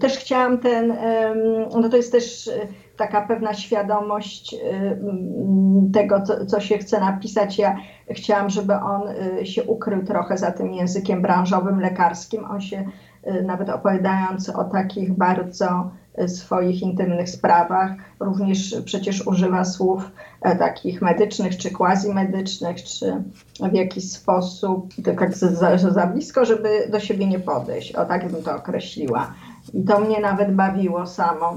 Też 0.00 0.18
chciałam 0.18 0.58
ten, 0.58 0.96
no 1.80 1.88
to 1.88 1.96
jest 1.96 2.12
też 2.12 2.50
taka 2.98 3.20
pewna 3.22 3.54
świadomość 3.54 4.54
e, 4.54 4.96
tego, 5.92 6.22
co, 6.22 6.46
co, 6.46 6.60
się 6.60 6.78
chce 6.78 7.00
napisać. 7.00 7.58
Ja 7.58 7.76
chciałam, 8.10 8.50
żeby 8.50 8.74
on 8.74 9.02
e, 9.08 9.46
się 9.46 9.64
ukrył 9.64 10.04
trochę 10.04 10.38
za 10.38 10.52
tym 10.52 10.74
językiem 10.74 11.22
branżowym, 11.22 11.80
lekarskim. 11.80 12.44
On 12.44 12.60
się 12.60 12.84
nawet 13.44 13.68
opowiadając 13.68 14.48
o 14.48 14.64
takich 14.64 15.12
bardzo 15.12 15.90
swoich 16.26 16.82
intymnych 16.82 17.28
sprawach, 17.28 17.90
również 18.20 18.76
przecież 18.84 19.26
używa 19.26 19.64
słów 19.64 20.10
takich 20.58 21.02
medycznych 21.02 21.56
czy 21.56 21.70
quasi-medycznych, 21.70 22.82
czy 22.82 23.22
w 23.72 23.74
jakiś 23.74 24.12
sposób 24.12 24.94
tak 25.04 25.34
za, 25.34 25.78
za 25.78 26.06
blisko, 26.06 26.44
żeby 26.44 26.68
do 26.90 27.00
siebie 27.00 27.26
nie 27.26 27.38
podejść. 27.38 27.92
O 27.92 28.04
tak 28.04 28.32
bym 28.32 28.42
to 28.42 28.56
określiła. 28.56 29.34
I 29.74 29.84
to 29.84 30.00
mnie 30.00 30.20
nawet 30.20 30.54
bawiło 30.54 31.06
samo 31.06 31.56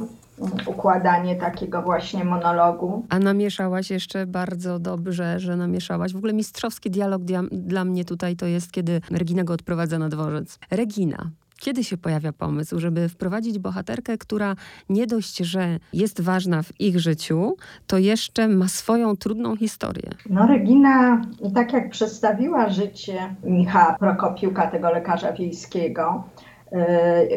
układanie 0.66 1.36
takiego 1.36 1.82
właśnie 1.82 2.26
monologu. 2.26 3.06
A 3.10 3.20
namieszałaś 3.20 3.90
jeszcze 3.90 4.28
bardzo 4.28 4.80
dobrze, 4.80 5.40
że 5.40 5.56
namieszałaś. 5.56 6.14
W 6.14 6.18
ogóle 6.18 6.34
mistrzowski 6.34 6.92
dialog 6.92 7.24
dia 7.24 7.44
dla 7.52 7.86
mnie 7.86 8.06
tutaj 8.06 8.36
to 8.36 8.46
jest, 8.46 8.72
kiedy 8.72 9.02
Regina 9.12 9.44
go 9.44 9.54
odprowadza 9.54 10.00
na 10.00 10.10
dworzec. 10.10 10.60
Regina, 10.72 11.30
kiedy 11.62 11.84
się 11.84 11.98
pojawia 11.98 12.34
pomysł, 12.34 12.80
żeby 12.80 13.10
wprowadzić 13.10 13.60
bohaterkę, 13.60 14.18
która 14.18 14.56
nie 14.90 15.08
dość, 15.08 15.38
że 15.38 15.80
jest 15.94 16.22
ważna 16.22 16.64
w 16.64 16.82
ich 16.82 17.00
życiu, 17.00 17.56
to 17.88 17.98
jeszcze 17.98 18.48
ma 18.48 18.68
swoją 18.68 19.18
trudną 19.18 19.58
historię? 19.58 20.10
No 20.30 20.48
Regina, 20.48 21.22
tak 21.56 21.74
jak 21.74 21.90
przedstawiła 21.90 22.70
życie 22.70 23.36
Michała 23.44 23.94
Prokopiuka, 24.00 24.68
tego 24.68 24.92
lekarza 24.92 25.34
wiejskiego, 25.34 26.24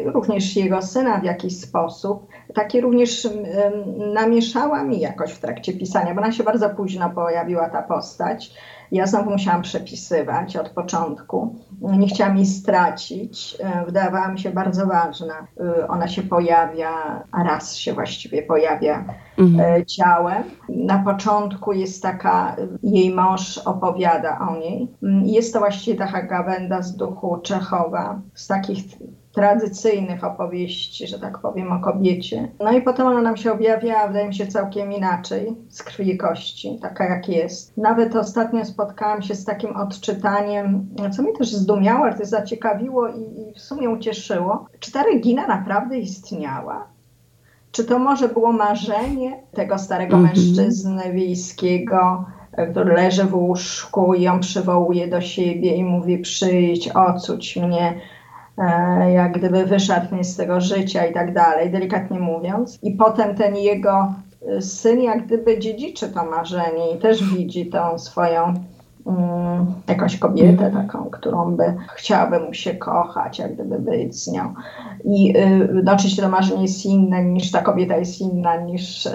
również 0.05 0.55
jego 0.55 0.81
syna 0.81 1.19
w 1.19 1.23
jakiś 1.23 1.59
sposób. 1.59 2.27
Takie 2.53 2.81
również 2.81 3.27
namieszała 4.13 4.83
mi 4.83 4.99
jakoś 4.99 5.31
w 5.31 5.39
trakcie 5.39 5.73
pisania, 5.73 6.15
bo 6.15 6.21
ona 6.21 6.31
się 6.31 6.43
bardzo 6.43 6.69
późno 6.69 7.09
pojawiła 7.09 7.69
ta 7.69 7.81
postać. 7.81 8.51
Ja 8.91 9.07
znowu 9.07 9.31
musiałam 9.31 9.61
przepisywać 9.61 10.57
od 10.57 10.69
początku. 10.69 11.55
Nie 11.81 12.07
chciałam 12.07 12.37
jej 12.37 12.45
stracić. 12.45 13.57
E, 13.59 13.85
wydawała 13.85 14.27
mi 14.27 14.39
się 14.39 14.49
bardzo 14.49 14.85
ważna. 14.85 15.47
E, 15.59 15.87
ona 15.87 16.07
się 16.07 16.21
pojawia, 16.21 17.23
a 17.31 17.43
raz 17.43 17.75
się 17.75 17.93
właściwie 17.93 18.43
pojawia 18.43 19.05
mhm. 19.37 19.85
ciałem. 19.85 20.43
Na 20.69 20.99
początku 20.99 21.73
jest 21.73 22.03
taka, 22.03 22.55
jej 22.83 23.15
mąż 23.15 23.57
opowiada 23.57 24.39
o 24.49 24.55
niej. 24.55 24.87
Jest 25.23 25.53
to 25.53 25.59
właściwie 25.59 25.97
taka 25.97 26.23
gawenda 26.23 26.81
z 26.81 26.95
duchu 26.95 27.37
Czechowa, 27.37 28.21
z 28.33 28.47
takich 28.47 28.83
tradycyjnych 29.35 30.23
opowieści, 30.23 31.07
że 31.07 31.19
tak 31.19 31.39
powiem, 31.39 31.71
o 31.71 31.79
kobiecie. 31.79 32.51
No 32.59 32.71
i 32.71 32.81
potem 32.81 33.07
ona 33.07 33.21
nam 33.21 33.37
się 33.37 33.51
objawia, 33.51 34.07
wydaje 34.07 34.27
mi 34.27 34.35
się, 34.35 34.47
całkiem 34.47 34.91
inaczej, 34.91 35.55
z 35.69 35.83
krwi 35.83 36.09
i 36.09 36.17
kości, 36.17 36.79
taka 36.81 37.05
jak 37.05 37.29
jest. 37.29 37.77
Nawet 37.77 38.15
ostatnio 38.15 38.65
spotkałam 38.65 39.21
się 39.21 39.35
z 39.35 39.45
takim 39.45 39.75
odczytaniem, 39.75 40.87
co 41.11 41.23
mnie 41.23 41.33
też 41.33 41.53
zdumiało, 41.53 42.05
ale 42.05 42.17
to 42.17 42.25
zaciekawiło 42.25 43.07
i, 43.07 43.21
i 43.21 43.53
w 43.53 43.61
sumie 43.61 43.89
ucieszyło. 43.89 44.65
Czy 44.79 44.91
ta 44.91 45.03
Regina 45.03 45.47
naprawdę 45.47 45.97
istniała? 45.97 46.94
Czy 47.75 47.85
to 47.85 47.99
może 47.99 48.29
było 48.29 48.51
marzenie 48.51 49.39
tego 49.53 49.77
starego 49.77 50.17
mm 50.17 50.31
-hmm. 50.31 50.35
mężczyzny 50.35 51.13
wiejskiego, 51.13 52.25
który 52.71 52.93
leży 52.93 53.23
w 53.23 53.35
łóżku 53.35 54.13
i 54.13 54.21
ją 54.21 54.39
przywołuje 54.39 55.07
do 55.07 55.21
siebie 55.21 55.75
i 55.75 55.83
mówi 55.83 56.17
przyjdź, 56.17 56.89
ocuć 56.89 57.57
mnie, 57.57 58.01
E, 58.57 59.11
jak 59.11 59.37
gdyby 59.37 59.65
wyszedł 59.65 60.15
mnie 60.15 60.23
z 60.23 60.35
tego 60.35 60.61
życia 60.61 61.05
i 61.05 61.13
tak 61.13 61.33
dalej, 61.33 61.71
delikatnie 61.71 62.19
mówiąc. 62.19 62.79
I 62.83 62.91
potem 62.91 63.35
ten 63.35 63.55
jego 63.55 64.13
e, 64.47 64.61
syn 64.61 65.01
jak 65.01 65.25
gdyby 65.25 65.59
dziedziczy 65.59 66.09
to 66.09 66.25
marzenie 66.25 66.91
i 66.95 66.97
też 66.97 67.23
widzi 67.23 67.65
tą 67.65 67.99
swoją 67.99 68.53
jakąś 69.87 70.17
kobietę 70.17 70.71
taką, 70.71 71.05
którą 71.05 71.55
by 71.55 71.75
chciałaby 71.95 72.39
mu 72.39 72.53
się 72.53 72.75
kochać, 72.75 73.39
jak 73.39 73.53
gdyby 73.53 73.79
być 73.79 74.23
z 74.23 74.31
nią. 74.31 74.53
I 75.03 75.37
y, 75.37 75.69
no, 75.83 75.93
oczywiście 75.93 76.21
to 76.21 76.29
marzenie 76.29 76.61
jest 76.61 76.85
inne 76.85 77.23
niż 77.23 77.51
ta 77.51 77.61
kobieta 77.61 77.97
jest 77.97 78.21
inna 78.21 78.55
niż 78.55 79.05
y, 79.05 79.11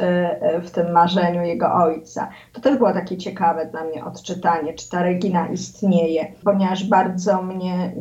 w 0.62 0.70
tym 0.70 0.92
marzeniu 0.92 1.42
jego 1.42 1.74
ojca. 1.74 2.28
To 2.52 2.60
też 2.60 2.78
było 2.78 2.92
takie 2.92 3.16
ciekawe 3.16 3.66
dla 3.66 3.84
mnie 3.84 4.04
odczytanie, 4.04 4.74
czy 4.74 4.90
ta 4.90 5.02
Regina 5.02 5.48
istnieje, 5.48 6.32
ponieważ 6.44 6.88
bardzo 6.88 7.42
mnie 7.42 7.92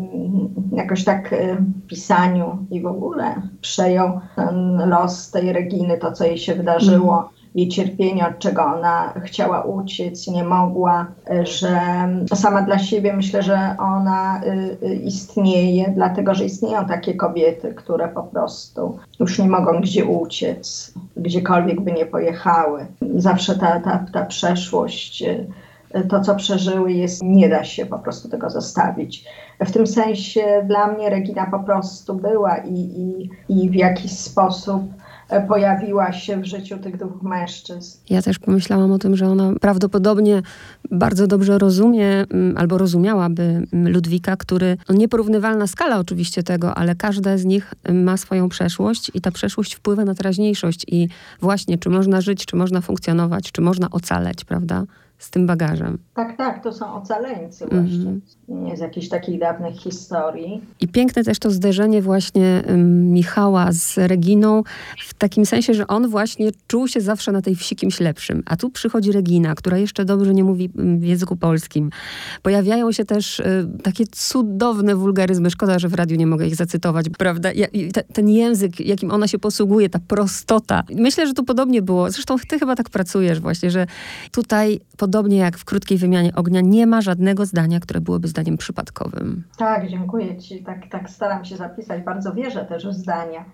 y, 0.73 0.75
jakoś 0.75 1.03
tak 1.03 1.33
y, 1.33 1.55
w 1.55 1.87
pisaniu 1.87 2.57
i 2.71 2.81
w 2.81 2.85
ogóle 2.85 3.35
przejął 3.61 4.19
ten 4.35 4.89
los 4.89 5.31
tej 5.31 5.53
Reginy, 5.53 5.97
to 5.97 6.11
co 6.11 6.25
jej 6.25 6.37
się 6.37 6.55
wydarzyło 6.55 7.29
jej 7.55 7.69
cierpienie, 7.69 8.27
od 8.27 8.39
czego 8.39 8.63
ona 8.63 9.13
chciała 9.25 9.61
uciec, 9.61 10.27
nie 10.27 10.43
mogła, 10.43 11.07
że 11.43 11.79
sama 12.33 12.61
dla 12.61 12.79
siebie 12.79 13.13
myślę, 13.13 13.43
że 13.43 13.75
ona 13.79 14.41
y, 14.43 14.87
y, 14.87 14.95
istnieje, 14.95 15.91
dlatego 15.95 16.33
że 16.33 16.45
istnieją 16.45 16.85
takie 16.85 17.13
kobiety, 17.13 17.73
które 17.73 18.07
po 18.07 18.23
prostu 18.23 18.97
już 19.19 19.39
nie 19.39 19.49
mogą 19.49 19.81
gdzie 19.81 20.05
uciec, 20.05 20.93
gdziekolwiek 21.17 21.81
by 21.81 21.91
nie 21.91 22.05
pojechały. 22.05 22.85
Zawsze 23.15 23.55
ta, 23.55 23.79
ta, 23.79 24.05
ta 24.13 24.25
przeszłość 24.25 25.23
to, 26.09 26.21
co 26.21 26.35
przeżyły, 26.35 26.93
jest, 26.93 27.23
nie 27.23 27.49
da 27.49 27.63
się 27.63 27.85
po 27.85 27.99
prostu 27.99 28.29
tego 28.29 28.49
zostawić. 28.49 29.25
W 29.59 29.71
tym 29.71 29.87
sensie 29.87 30.65
dla 30.67 30.87
mnie 30.87 31.09
Regina 31.09 31.47
po 31.51 31.59
prostu 31.59 32.13
była 32.13 32.57
i, 32.57 32.73
i, 32.73 33.29
i 33.49 33.69
w 33.69 33.75
jakiś 33.75 34.11
sposób 34.11 34.83
pojawiła 35.47 36.11
się 36.11 36.41
w 36.41 36.45
życiu 36.45 36.77
tych 36.77 36.97
dwóch 36.97 37.21
mężczyzn. 37.21 37.97
Ja 38.09 38.21
też 38.21 38.39
pomyślałam 38.39 38.91
o 38.91 38.99
tym, 38.99 39.15
że 39.15 39.27
ona 39.27 39.53
prawdopodobnie 39.61 40.41
bardzo 40.91 41.27
dobrze 41.27 41.57
rozumie 41.57 42.07
mm, 42.07 42.57
albo 42.57 42.77
rozumiałaby 42.77 43.43
mm, 43.43 43.93
Ludwika, 43.93 44.35
który, 44.35 44.77
no 44.89 44.95
nieporównywalna 44.95 45.67
skala 45.67 45.99
oczywiście 45.99 46.43
tego, 46.43 46.75
ale 46.75 46.95
każda 46.95 47.37
z 47.37 47.45
nich 47.45 47.73
ma 47.93 48.17
swoją 48.17 48.49
przeszłość 48.49 49.11
i 49.13 49.21
ta 49.21 49.31
przeszłość 49.31 49.75
wpływa 49.75 50.05
na 50.05 50.15
teraźniejszość 50.15 50.85
i 50.87 51.07
właśnie 51.41 51.77
czy 51.77 51.89
można 51.89 52.21
żyć, 52.21 52.45
czy 52.45 52.55
można 52.55 52.81
funkcjonować, 52.81 53.51
czy 53.51 53.61
można 53.61 53.89
ocaleć, 53.89 54.45
prawda? 54.45 54.85
Z 55.19 55.29
tym 55.29 55.47
bagażem. 55.47 55.97
Tak, 56.13 56.37
tak, 56.37 56.63
to 56.63 56.73
są 56.73 56.93
ocaleńcy 56.93 57.67
właśnie 57.67 58.19
mm. 58.49 58.77
z 58.77 58.79
jakichś 58.79 59.09
takich 59.09 59.39
dawnych 59.39 59.75
historii. 59.75 60.61
I 60.79 60.87
piękne 60.87 61.23
też 61.23 61.39
to 61.39 61.51
zderzenie 61.51 62.01
właśnie 62.01 62.63
Michała 62.87 63.71
z 63.71 63.97
Reginą 63.97 64.63
w 65.07 65.13
takim 65.13 65.45
sensie, 65.45 65.73
że 65.73 65.87
on 65.87 66.09
właśnie 66.09 66.51
czuł 66.67 66.87
się 66.87 67.01
zawsze 67.01 67.31
na 67.31 67.41
tej 67.41 67.55
wsi 67.55 67.75
kimś 67.75 67.99
lepszym. 67.99 68.43
A 68.45 68.57
tu 68.57 68.69
przychodzi 68.69 69.11
Regina, 69.11 69.55
która 69.55 69.77
jeszcze 69.77 70.05
dobrze 70.05 70.33
nie 70.33 70.43
mówi 70.43 70.69
w 70.75 71.03
języku 71.03 71.35
polskim. 71.35 71.89
Pojawiają 72.41 72.91
się 72.91 73.05
też 73.05 73.39
y, 73.39 73.67
takie 73.83 74.07
cudowne 74.07 74.95
wulgaryzmy. 74.95 75.49
Szkoda, 75.49 75.79
że 75.79 75.87
w 75.87 75.93
radiu 75.93 76.17
nie 76.17 76.27
mogę 76.27 76.47
ich 76.47 76.55
zacytować, 76.55 77.05
prawda? 77.17 77.49
Ten 78.13 78.29
język, 78.29 78.79
jakim 78.79 79.11
ona 79.11 79.27
się 79.27 79.39
posługuje, 79.39 79.89
ta 79.89 79.99
prostota. 80.07 80.83
Myślę, 80.95 81.27
że 81.27 81.33
tu 81.33 81.43
podobnie 81.43 81.81
było. 81.81 82.11
Zresztą 82.11 82.35
ty 82.49 82.59
chyba 82.59 82.75
tak 82.75 82.89
pracujesz 82.89 83.39
właśnie, 83.39 83.71
że 83.71 83.87
tutaj 84.31 84.79
podobnie 85.09 85.37
jak 85.37 85.57
w 85.57 85.65
krótkiej 85.65 85.97
wymianie 85.97 86.35
ognia, 86.35 86.61
nie 86.61 86.87
ma 86.87 87.01
żadnego 87.01 87.45
zdania, 87.45 87.79
które 87.79 88.01
byłoby 88.01 88.27
zdaniem 88.27 88.57
przypadkowym. 88.57 89.43
Tak, 89.57 89.89
dziękuję 89.89 90.37
Ci. 90.37 90.63
Tak, 90.63 90.87
tak 90.91 91.09
staram 91.09 91.45
się 91.45 91.57
zapisać. 91.57 92.03
Bardzo 92.03 92.33
wierzę 92.33 92.65
też 92.65 92.87
w 92.87 92.93
zdania. 92.93 93.45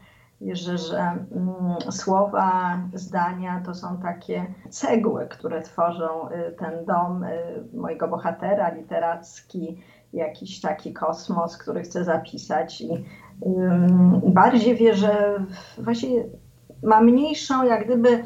Wierzę, 0.41 0.77
że 0.77 0.99
mm, 0.99 1.91
słowa, 1.91 2.79
zdania 2.93 3.61
to 3.65 3.73
są 3.73 3.97
takie 3.97 4.45
cegły, 4.69 5.27
które 5.27 5.61
tworzą 5.61 6.29
y, 6.29 6.55
ten 6.59 6.85
dom 6.85 7.23
y, 7.23 7.37
mojego 7.73 8.07
bohatera 8.07 8.73
literacki, 8.73 9.81
jakiś 10.13 10.61
taki 10.61 10.93
kosmos, 10.93 11.57
który 11.57 11.81
chcę 11.81 12.03
zapisać. 12.03 12.81
I 12.81 12.93
y, 12.93 13.01
bardziej 14.27 14.75
wierzę, 14.75 15.45
właśnie 15.77 16.23
ma 16.83 17.01
mniejszą 17.01 17.63
jak 17.63 17.85
gdyby 17.85 18.23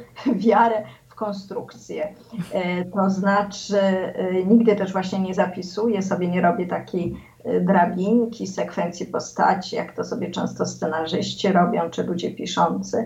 wiarę 0.47 0.83
konstrukcję. 1.19 2.13
E, 2.53 2.85
to 2.85 3.09
znaczy, 3.09 3.79
e, 3.79 4.43
nigdy 4.45 4.75
też 4.75 4.91
właśnie 4.91 5.19
nie 5.19 5.33
zapisuję 5.33 6.01
sobie, 6.01 6.27
nie 6.27 6.41
robię 6.41 6.67
takiej 6.67 7.15
e, 7.43 7.59
drabinki, 7.61 8.47
sekwencji 8.47 9.05
postaci, 9.05 9.75
jak 9.75 9.95
to 9.95 10.03
sobie 10.03 10.31
często 10.31 10.65
scenarzyści 10.65 11.51
robią, 11.51 11.89
czy 11.89 12.03
ludzie 12.03 12.31
piszący, 12.31 13.05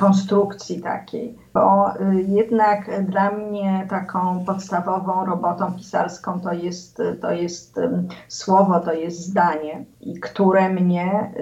konstrukcji 0.00 0.80
takiej. 0.80 1.38
Bo 1.54 1.86
jednak 2.28 3.06
dla 3.06 3.30
mnie 3.30 3.86
taką 3.90 4.44
podstawową 4.44 5.26
robotą 5.26 5.72
pisarską 5.72 6.40
to 6.40 6.52
jest, 6.52 7.02
to 7.20 7.32
jest 7.32 7.80
słowo, 8.28 8.80
to 8.80 8.92
jest 8.92 9.26
zdanie, 9.26 9.84
które 10.22 10.68
mnie 10.68 11.32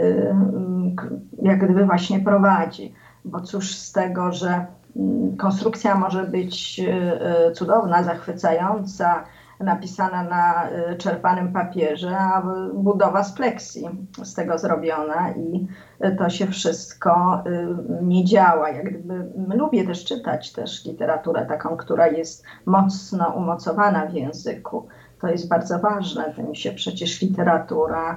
jak 1.42 1.64
gdyby 1.64 1.84
właśnie 1.84 2.20
prowadzi. 2.20 2.94
Bo 3.24 3.40
cóż 3.40 3.74
z 3.74 3.92
tego, 3.92 4.32
że 4.32 4.66
konstrukcja 5.38 5.94
może 5.94 6.24
być 6.24 6.80
e, 6.80 7.20
e, 7.20 7.52
cudowna, 7.52 8.02
zachwycająca, 8.02 9.24
napisana 9.60 10.24
na 10.24 10.70
e, 10.70 10.96
czerpanym 10.96 11.52
papierze, 11.52 12.18
a 12.18 12.42
budowa 12.74 13.24
z 13.24 13.32
pleksji 13.32 13.88
z 14.22 14.34
tego 14.34 14.58
zrobiona 14.58 15.30
i 15.30 15.66
to 16.18 16.30
się 16.30 16.46
wszystko 16.46 17.44
nie 18.02 18.24
działa. 18.24 18.70
Jak 18.70 18.90
gdyby, 18.90 19.30
lubię 19.56 19.86
też 19.86 20.04
czytać 20.04 20.52
też 20.52 20.84
literaturę 20.84 21.46
taką, 21.46 21.76
która 21.76 22.06
jest 22.06 22.44
mocno 22.66 23.30
umocowana 23.30 24.06
w 24.06 24.14
języku. 24.14 24.88
To 25.20 25.28
jest 25.28 25.48
bardzo 25.48 25.78
ważne. 25.78 26.32
Tym 26.36 26.54
się 26.54 26.72
przecież 26.72 27.22
literatura 27.22 28.16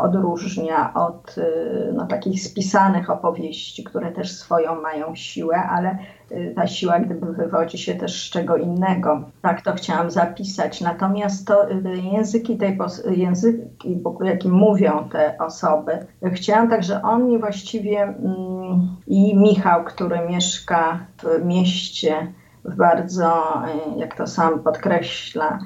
odróżnia 0.00 0.94
od 0.94 1.38
y, 1.38 1.92
no, 1.94 2.06
takich 2.06 2.42
spisanych 2.42 3.10
opowieści, 3.10 3.84
które 3.84 4.12
też 4.12 4.32
swoją 4.32 4.80
mają 4.80 5.14
siłę, 5.14 5.56
ale 5.56 5.98
y, 6.32 6.52
ta 6.56 6.66
siła 6.66 6.98
gdyby 7.00 7.32
wywodzi 7.32 7.78
się 7.78 7.94
też 7.94 8.26
z 8.26 8.30
czego 8.30 8.56
innego. 8.56 9.22
Tak 9.42 9.62
to 9.62 9.74
chciałam 9.74 10.10
zapisać. 10.10 10.80
Natomiast 10.80 11.46
to 11.46 11.66
języki 12.12 12.56
tej 12.56 12.78
języki, 13.10 14.02
jakim 14.20 14.52
mówią 14.52 15.08
te 15.12 15.38
osoby, 15.38 16.06
chciałam 16.32 16.70
także 16.70 17.02
oni 17.02 17.38
właściwie 17.38 18.02
mm, 18.02 18.96
i 19.06 19.36
Michał, 19.36 19.84
który 19.84 20.18
mieszka 20.28 20.98
w 21.22 21.44
mieście 21.44 22.32
w 22.64 22.76
bardzo, 22.76 23.62
jak 23.96 24.16
to 24.16 24.26
sam 24.26 24.58
podkreśla, 24.58 25.58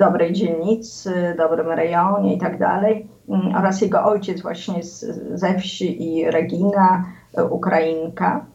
dobrej 0.00 0.32
dzielnicy, 0.32 1.34
dobrym 1.38 1.70
rejonie 1.70 2.34
i 2.34 2.38
tak 2.38 2.58
dalej, 2.58 3.08
Mm, 3.28 3.56
oraz 3.56 3.80
jego 3.80 4.04
ojciec 4.04 4.42
właśnie 4.42 4.82
z, 4.82 5.04
ze 5.40 5.58
wsi 5.58 6.18
i 6.18 6.30
Regina, 6.30 7.04
e, 7.34 7.44
Ukrainka, 7.44 8.46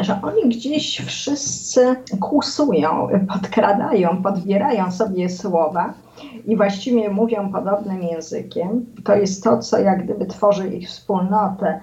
że 0.00 0.20
oni 0.22 0.48
gdzieś 0.48 1.00
wszyscy 1.00 1.96
kłusują, 2.20 3.08
podkradają, 3.32 4.22
podbierają 4.22 4.92
sobie 4.92 5.28
słowa 5.28 5.94
i 6.46 6.56
właściwie 6.56 7.10
mówią 7.10 7.52
podobnym 7.52 8.02
językiem. 8.02 8.86
To 9.04 9.16
jest 9.16 9.44
to, 9.44 9.58
co 9.58 9.78
jak 9.78 10.04
gdyby 10.04 10.26
tworzy 10.26 10.68
ich 10.68 10.88
wspólnotę 10.88 11.80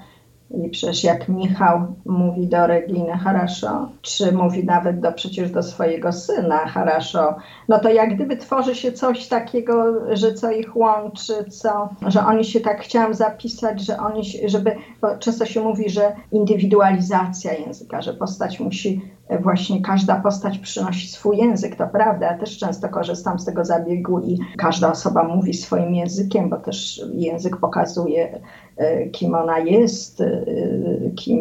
i 0.54 0.70
przecież 0.70 1.04
jak 1.04 1.30
Michał 1.30 1.96
mówi 2.06 2.48
do 2.48 2.68
Reginy 2.68 3.18
Haraszo, 3.18 3.90
czy 4.02 4.32
mówi 4.32 4.66
nawet 4.66 5.00
do, 5.00 5.12
przecież 5.12 5.52
do 5.52 5.64
swojego 5.64 6.12
syna 6.12 6.58
Haraszo, 6.58 7.36
no 7.68 7.80
to 7.80 7.90
jak 7.90 8.16
gdyby 8.16 8.38
tworzy 8.38 8.76
się 8.76 8.92
coś 8.92 9.28
takiego, 9.28 9.94
że 10.16 10.34
co 10.34 10.52
ich 10.52 10.78
łączy, 10.78 11.34
co, 11.50 11.90
że 12.08 12.26
oni 12.26 12.46
się 12.46 12.60
tak 12.60 12.82
chciałam 12.82 13.14
zapisać, 13.14 13.82
że 13.82 13.98
oni, 13.98 14.24
żeby, 14.46 14.76
bo 15.02 15.18
często 15.18 15.46
się 15.46 15.62
mówi, 15.62 15.90
że 15.90 16.16
indywidualizacja 16.32 17.54
języka, 17.54 18.02
że 18.02 18.14
postać 18.14 18.60
musi 18.60 19.02
właśnie 19.40 19.82
każda 19.82 20.16
postać 20.22 20.58
przynosi 20.58 21.08
swój 21.08 21.38
język, 21.38 21.76
to 21.76 21.88
prawda. 21.88 22.26
Ja 22.26 22.38
też 22.38 22.58
często 22.58 22.90
korzystam 22.90 23.40
z 23.40 23.46
tego 23.46 23.66
zabiegu 23.66 24.20
i 24.20 24.40
każda 24.58 24.92
osoba 24.92 25.24
mówi 25.24 25.54
swoim 25.54 25.96
językiem, 25.96 26.50
bo 26.50 26.58
też 26.58 27.02
język 27.14 27.58
pokazuje, 27.58 28.42
e, 28.78 29.10
kim 29.10 29.36
ona 29.36 29.60
jest, 29.60 30.22
e, 30.22 30.46
kim, 31.16 31.40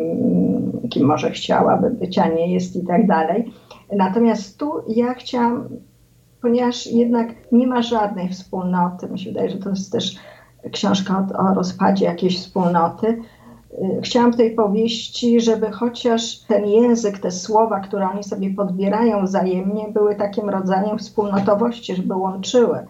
kim 0.90 1.06
może 1.06 1.30
chciałaby 1.30 1.90
być, 1.90 2.18
a 2.18 2.28
nie 2.28 2.52
jest 2.52 2.76
i 2.76 2.86
tak 2.86 3.06
dalej. 3.06 3.52
Natomiast 3.96 4.58
tu 4.58 4.72
ja 4.88 5.14
chciałam, 5.14 5.68
ponieważ 6.42 6.86
jednak 6.86 7.28
nie 7.52 7.66
ma 7.66 7.82
żadnej 7.82 8.28
wspólnoty, 8.28 9.08
mi 9.08 9.18
się 9.18 9.30
wydaje, 9.30 9.50
że 9.50 9.58
to 9.58 9.70
jest 9.70 9.92
też 9.92 10.16
książka 10.72 11.26
o, 11.34 11.50
o 11.50 11.54
rozpadzie 11.54 12.04
jakiejś 12.04 12.38
wspólnoty, 12.38 13.22
chciałam 14.02 14.32
w 14.32 14.36
tej 14.36 14.54
powieści, 14.54 15.40
żeby 15.40 15.70
chociaż 15.70 16.38
ten 16.38 16.66
język, 16.66 17.18
te 17.18 17.30
słowa, 17.30 17.80
które 17.80 18.08
oni 18.10 18.24
sobie 18.24 18.54
podbierają 18.54 19.24
wzajemnie, 19.24 19.88
były 19.92 20.14
takim 20.14 20.50
rodzajem 20.50 20.98
wspólnotowości, 20.98 21.96
żeby 21.96 22.14
łączyły. 22.14 22.86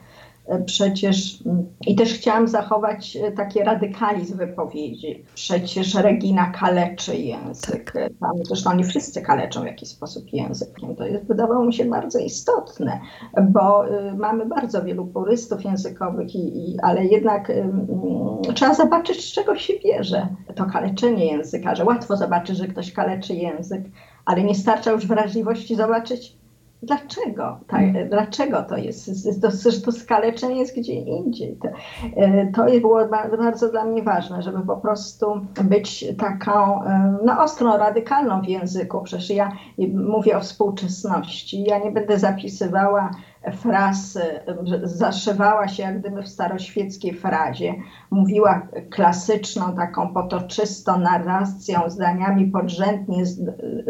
Przecież 0.67 1.39
i 1.87 1.95
też 1.95 2.15
chciałam 2.15 2.49
zachować 2.49 3.17
e, 3.17 3.33
taki 3.33 3.61
radykalizm 3.61 4.39
wypowiedzi. 4.39 5.25
Przecież 5.35 5.95
Regina 5.95 6.51
kaleczy 6.51 7.17
język. 7.17 7.93
Tak. 7.93 8.11
Tam 8.21 8.45
zresztą 8.45 8.71
oni 8.71 8.85
wszyscy 8.85 9.23
kaleczą 9.23 9.63
w 9.63 9.67
jakiś 9.67 9.89
sposób 9.89 10.33
językiem. 10.33 10.97
To 10.97 11.07
jest, 11.07 11.27
wydawało 11.27 11.65
mi 11.65 11.75
się 11.75 11.85
bardzo 11.85 12.19
istotne, 12.19 13.01
bo 13.43 13.89
y, 13.89 14.15
mamy 14.17 14.47
bardzo 14.47 14.83
wielu 14.83 15.07
purystów 15.07 15.65
językowych, 15.65 16.35
i, 16.35 16.71
i 16.71 16.81
ale 16.81 17.05
jednak 17.05 17.51
y, 17.51 17.65
y, 18.51 18.55
trzeba 18.55 18.75
zobaczyć, 18.75 19.25
z 19.25 19.33
czego 19.33 19.57
się 19.57 19.73
bierze 19.85 20.29
to 20.55 20.67
kaleczenie 20.67 21.27
języka, 21.27 21.75
że 21.75 21.85
łatwo 21.85 22.17
zobaczyć, 22.17 22.57
że 22.57 22.67
ktoś 22.67 22.93
kaleczy 22.93 23.35
język, 23.35 23.83
ale 24.25 24.45
nie 24.45 24.55
starcza 24.55 24.91
już 24.91 25.07
wrażliwości 25.07 25.77
zobaczyć, 25.77 26.40
Dlaczego? 26.83 27.61
Tak, 27.67 28.09
dlaczego 28.09 28.63
to 28.63 28.77
jest? 28.77 29.11
To, 29.43 29.49
to 29.85 29.93
skaleczenie 29.93 30.57
jest 30.57 30.77
gdzie 30.79 30.93
indziej. 30.93 31.59
To, 31.63 31.69
e, 32.17 32.47
to 32.53 32.81
było 32.81 33.09
bardzo 33.39 33.71
dla 33.71 33.85
mnie 33.85 34.03
ważne, 34.03 34.43
żeby 34.43 34.67
po 34.67 34.77
prostu 34.77 35.27
być 35.65 36.05
taką 36.19 36.85
e, 36.85 37.19
no, 37.25 37.43
ostrą, 37.43 37.77
radykalną 37.77 38.43
w 38.43 38.49
języku. 38.49 39.03
Przecież 39.03 39.31
ja 39.31 39.53
mówię 39.95 40.37
o 40.37 40.41
współczesności. 40.41 41.63
Ja 41.63 41.79
nie 41.79 41.91
będę 41.91 42.19
zapisywała 42.19 43.11
fraz, 43.53 44.19
zaszywała 44.83 45.69
się 45.69 45.83
jak 45.83 46.01
gdyby 46.01 46.23
w 46.23 46.29
staroświeckiej 46.29 47.15
frazie. 47.15 47.75
Mówiła 48.11 48.69
klasyczną, 48.91 49.77
taką 49.77 50.15
potoczystą 50.15 50.99
narracją, 50.99 51.81
zdaniami 51.91 52.47
podrzędnie 52.47 53.25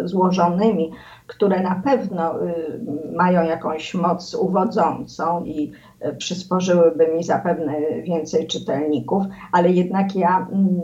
złożonymi, 0.04 0.90
które 1.26 1.62
na 1.62 1.82
pewno 1.84 2.46
y, 2.46 2.80
mają 3.16 3.42
jakąś 3.42 3.94
moc 3.94 4.34
uwodzącą 4.34 5.44
i 5.44 5.72
y, 6.06 6.16
przysporzyłyby 6.16 7.08
mi 7.08 7.24
zapewne 7.24 7.80
więcej 8.02 8.46
czytelników, 8.46 9.24
ale 9.52 9.70
jednak 9.70 10.16
ja 10.16 10.48
mm, 10.52 10.80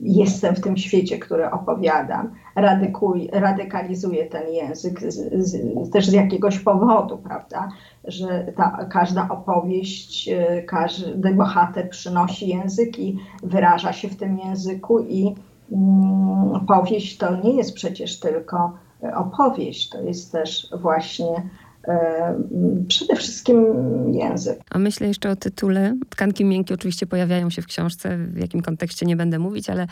jestem 0.00 0.54
w 0.56 0.60
tym 0.60 0.76
świecie, 0.76 1.18
który 1.18 1.50
opowiadam, 1.50 2.32
radykuj, 2.56 3.28
radykalizuję 3.32 4.26
ten 4.26 4.52
język 4.52 5.00
z, 5.00 5.46
z, 5.46 5.90
też 5.90 6.06
z 6.06 6.12
jakiegoś 6.12 6.58
powodu, 6.58 7.18
prawda, 7.18 7.68
że 8.04 8.52
ta, 8.56 8.86
każda 8.90 9.28
opowieść, 9.28 10.28
y, 10.28 10.62
każdy 10.62 11.34
bohater 11.34 11.90
przynosi 11.90 12.48
język 12.48 12.98
i 12.98 13.18
wyraża 13.42 13.92
się 13.92 14.08
w 14.08 14.16
tym 14.16 14.38
języku 14.38 15.00
i 15.00 15.34
mm, 15.72 16.66
powieść 16.66 17.18
to 17.18 17.36
nie 17.36 17.52
jest 17.56 17.74
przecież 17.74 18.20
tylko 18.20 18.72
opowieść, 19.16 19.88
to 19.88 20.02
jest 20.02 20.32
też 20.32 20.68
właśnie 20.80 21.50
przede 22.88 23.16
wszystkim 23.16 23.56
język. 24.12 24.60
A 24.70 24.78
myślę 24.78 25.06
jeszcze 25.08 25.30
o 25.30 25.36
tytule. 25.36 25.96
Tkanki 26.08 26.44
miękkie 26.44 26.74
oczywiście 26.74 27.06
pojawiają 27.06 27.50
się 27.50 27.62
w 27.62 27.66
książce, 27.66 28.18
w 28.18 28.38
jakim 28.38 28.62
kontekście 28.62 29.06
nie 29.06 29.16
będę 29.16 29.38
mówić, 29.38 29.70
ale 29.70 29.86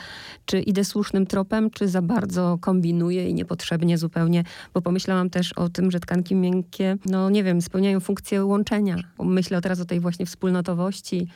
czy 0.45 0.61
idę 0.61 0.85
słusznym 0.85 1.27
tropem, 1.27 1.71
czy 1.71 1.89
za 1.89 2.03
bardzo 2.03 2.59
kombinuję 2.61 3.29
i 3.29 3.35
niepotrzebnie 3.35 3.99
zupełnie, 3.99 4.45
bo 4.75 4.83
pomyślałam 4.83 5.31
też 5.31 5.53
o 5.53 5.69
tym, 5.69 5.91
że 5.91 6.01
tkanki 6.01 6.35
miękkie, 6.35 6.97
no 7.07 7.31
nie 7.31 7.45
wiem, 7.45 7.63
spełniają 7.63 8.01
funkcję 8.01 8.45
łączenia. 8.45 8.97
Myślę 9.19 9.61
teraz 9.61 9.81
o 9.81 9.85
tej 9.85 10.01
właśnie 10.01 10.27
wspólnotowości, 10.27 11.29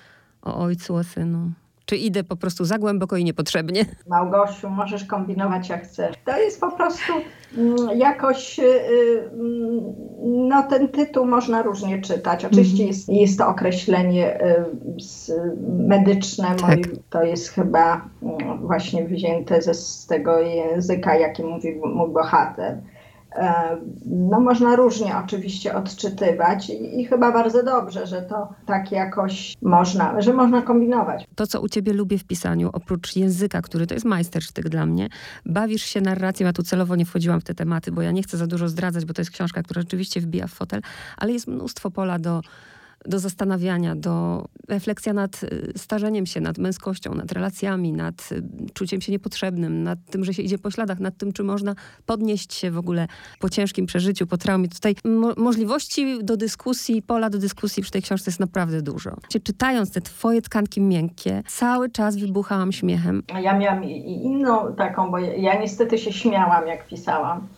o 0.43 0.57
ojcu, 0.57 0.95
o 0.95 1.05
synu. 1.05 1.53
Czy 1.87 1.97
idę 1.97 2.25
po 2.25 2.37
prostu 2.37 2.65
za 2.65 2.79
głęboko 2.79 3.17
i 3.17 3.25
niepotrzebnie? 3.25 3.85
Małgosiu, 4.07 4.71
możesz 4.71 5.05
kombinować 5.05 5.69
jak 5.69 5.85
chcesz. 5.85 6.17
To 6.25 6.39
jest 6.39 6.61
po 6.61 6.73
prostu 6.73 7.13
mm, 7.59 7.99
jakoś, 7.99 8.59
y, 8.59 8.63
y, 8.63 9.31
no 10.25 10.63
ten 10.63 10.89
tytuł 10.89 11.27
można 11.27 11.63
różnie 11.63 12.01
czytać. 12.01 12.45
Oczywiście 12.45 12.83
mhm. 12.83 12.89
jest, 12.89 13.09
jest 13.09 13.39
to 13.39 13.49
określenie 13.49 14.41
y, 14.41 14.65
medyczne, 15.69 16.57
tak. 16.57 16.79
to 17.11 17.23
jest 17.23 17.49
chyba 17.49 18.09
mm, 18.23 18.67
właśnie 18.67 19.05
wzięte 19.05 19.63
ze, 19.63 19.75
z 19.75 20.07
tego 20.07 20.41
języka, 20.41 21.17
jaki 21.17 21.43
mówi 21.43 21.81
mój 21.95 22.11
bohater. 22.11 22.79
E, 23.35 23.77
no 24.07 24.41
można 24.41 24.77
różnie 24.77 25.17
oczywiście 25.25 25.75
odczytywać 25.75 26.71
i, 26.71 27.01
i, 27.01 27.05
chyba 27.05 27.33
bardzo 27.33 27.63
dobrze, 27.63 28.07
że 28.07 28.23
to 28.23 28.49
tak 28.67 28.93
jakoś 28.93 29.55
można, 29.63 30.21
że 30.21 30.33
można 30.33 30.63
kombinować. 30.63 31.27
To, 31.35 31.47
co 31.47 31.61
u 31.61 31.69
ciebie 31.69 31.93
lubię 31.93 32.19
w 32.19 32.25
pisaniu, 32.25 32.71
oprócz 32.73 33.17
języka, 33.17 33.63
który 33.63 33.87
to 33.87 33.95
jest 33.95 34.07
majstersztyk 34.07 34.69
dla 34.69 34.87
mnie, 34.87 35.09
bawisz 35.47 35.83
się 35.83 36.01
narracją, 36.01 36.47
ja 36.47 36.53
tu 36.53 36.63
celowo 36.63 36.97
nie 36.97 37.05
wchodziłam 37.05 37.41
w 37.41 37.45
te 37.45 37.55
tematy, 37.55 37.93
bo 37.93 38.03
ja 38.03 38.11
nie 38.11 38.23
chcę 38.23 38.37
za 38.37 38.47
dużo 38.47 38.69
zdradzać, 38.69 39.05
bo 39.05 39.15
to 39.15 39.21
jest 39.21 39.31
książka, 39.31 39.63
która 39.63 39.81
rzeczywiście 39.81 40.21
wbija 40.21 40.47
w 40.47 40.53
fotel, 40.53 40.81
ale 41.17 41.33
jest 41.33 41.47
mnóstwo 41.47 41.91
pola 41.91 42.19
do 42.19 42.41
do 43.05 43.19
zastanawiania, 43.19 43.97
do 43.97 44.45
refleksja 44.69 45.13
nad 45.13 45.43
y, 45.43 45.73
starzeniem 45.77 46.27
się, 46.27 46.41
nad 46.41 46.59
męskością, 46.59 47.15
nad 47.15 47.33
relacjami, 47.33 47.93
nad 47.93 48.33
y, 48.33 48.43
czuciem 48.75 49.01
się 49.01 49.13
niepotrzebnym, 49.13 49.83
nad 49.83 49.99
tym, 50.11 50.25
że 50.25 50.35
się 50.35 50.43
idzie 50.43 50.59
po 50.59 50.71
śladach, 50.71 51.01
nad 51.01 51.17
tym, 51.17 51.33
czy 51.33 51.43
można 51.43 51.75
podnieść 52.07 52.55
się 52.55 52.71
w 52.71 52.79
ogóle 52.79 53.07
po 53.39 53.51
ciężkim 53.51 53.87
przeżyciu, 53.87 54.27
po 54.27 54.37
traumie. 54.37 54.69
Tutaj 54.69 54.95
mo 55.05 55.33
możliwości 55.37 56.25
do 56.25 56.37
dyskusji, 56.37 57.03
pola 57.03 57.31
do 57.31 57.39
dyskusji 57.39 57.83
przy 57.83 57.93
tej 57.93 58.03
książce 58.03 58.31
jest 58.31 58.41
naprawdę 58.41 58.83
dużo. 58.83 59.17
Czytając 59.45 59.93
te 59.93 60.01
twoje 60.01 60.43
tkanki 60.43 60.81
miękkie, 60.81 61.43
cały 61.47 61.91
czas 61.91 62.17
wybuchałam 62.17 62.73
śmiechem. 62.73 63.23
Ja 63.43 63.59
miałam 63.59 63.85
inną 63.85 64.75
taką, 64.75 65.11
bo 65.11 65.19
ja 65.19 65.61
niestety 65.61 65.99
się 65.99 66.13
śmiałam, 66.13 66.67
jak 66.67 66.87
pisałam. 66.87 67.49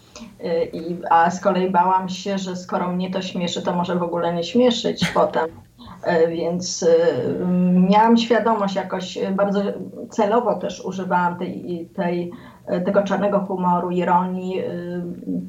Y, 0.45 0.65
I, 0.73 0.99
a 1.11 1.31
z 1.31 1.41
kolei 1.41 1.71
bałam 1.71 2.09
się, 2.09 2.39
że 2.39 2.57
skoro 2.57 2.93
mnie 2.93 3.11
to 3.11 3.23
śmieszy, 3.23 3.63
to 3.63 3.73
może 3.73 3.97
w 3.97 4.03
ogóle 4.03 4.35
nie 4.35 4.45
śmieszyć 4.45 5.09
potem. 5.15 5.47
Y, 5.47 6.29
więc 6.29 6.83
y, 6.83 6.89
miałam 7.73 8.17
świadomość 8.17 8.75
jakoś, 8.75 9.19
bardzo 9.33 9.61
celowo 10.11 10.55
też 10.55 10.85
używałam 10.85 11.39
tej, 11.39 11.89
tej, 11.95 12.33
tego 12.85 13.03
czarnego 13.03 13.41
humoru, 13.41 13.91
ironii. 13.91 14.63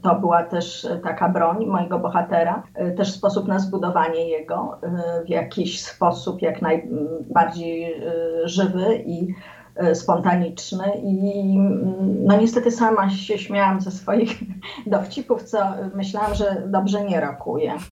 To 0.03 0.15
była 0.15 0.43
też 0.43 0.87
taka 1.03 1.29
broń 1.29 1.65
mojego 1.65 1.99
bohatera, 1.99 2.63
też 2.97 3.11
sposób 3.11 3.47
na 3.47 3.59
zbudowanie 3.59 4.29
jego 4.29 4.77
w 5.25 5.29
jakiś 5.29 5.81
sposób 5.81 6.41
jak 6.41 6.61
najbardziej 6.61 8.01
żywy 8.45 9.03
i 9.05 9.35
spontaniczny 9.93 10.83
i 11.03 11.57
no 12.25 12.37
niestety 12.37 12.71
sama 12.71 13.09
się 13.09 13.37
śmiałam 13.37 13.81
ze 13.81 13.91
swoich 13.91 14.39
dowcipów, 14.87 15.43
co 15.43 15.57
myślałam, 15.95 16.35
że 16.35 16.63
dobrze 16.67 17.05
nie 17.05 17.21
rokuje. 17.21 17.77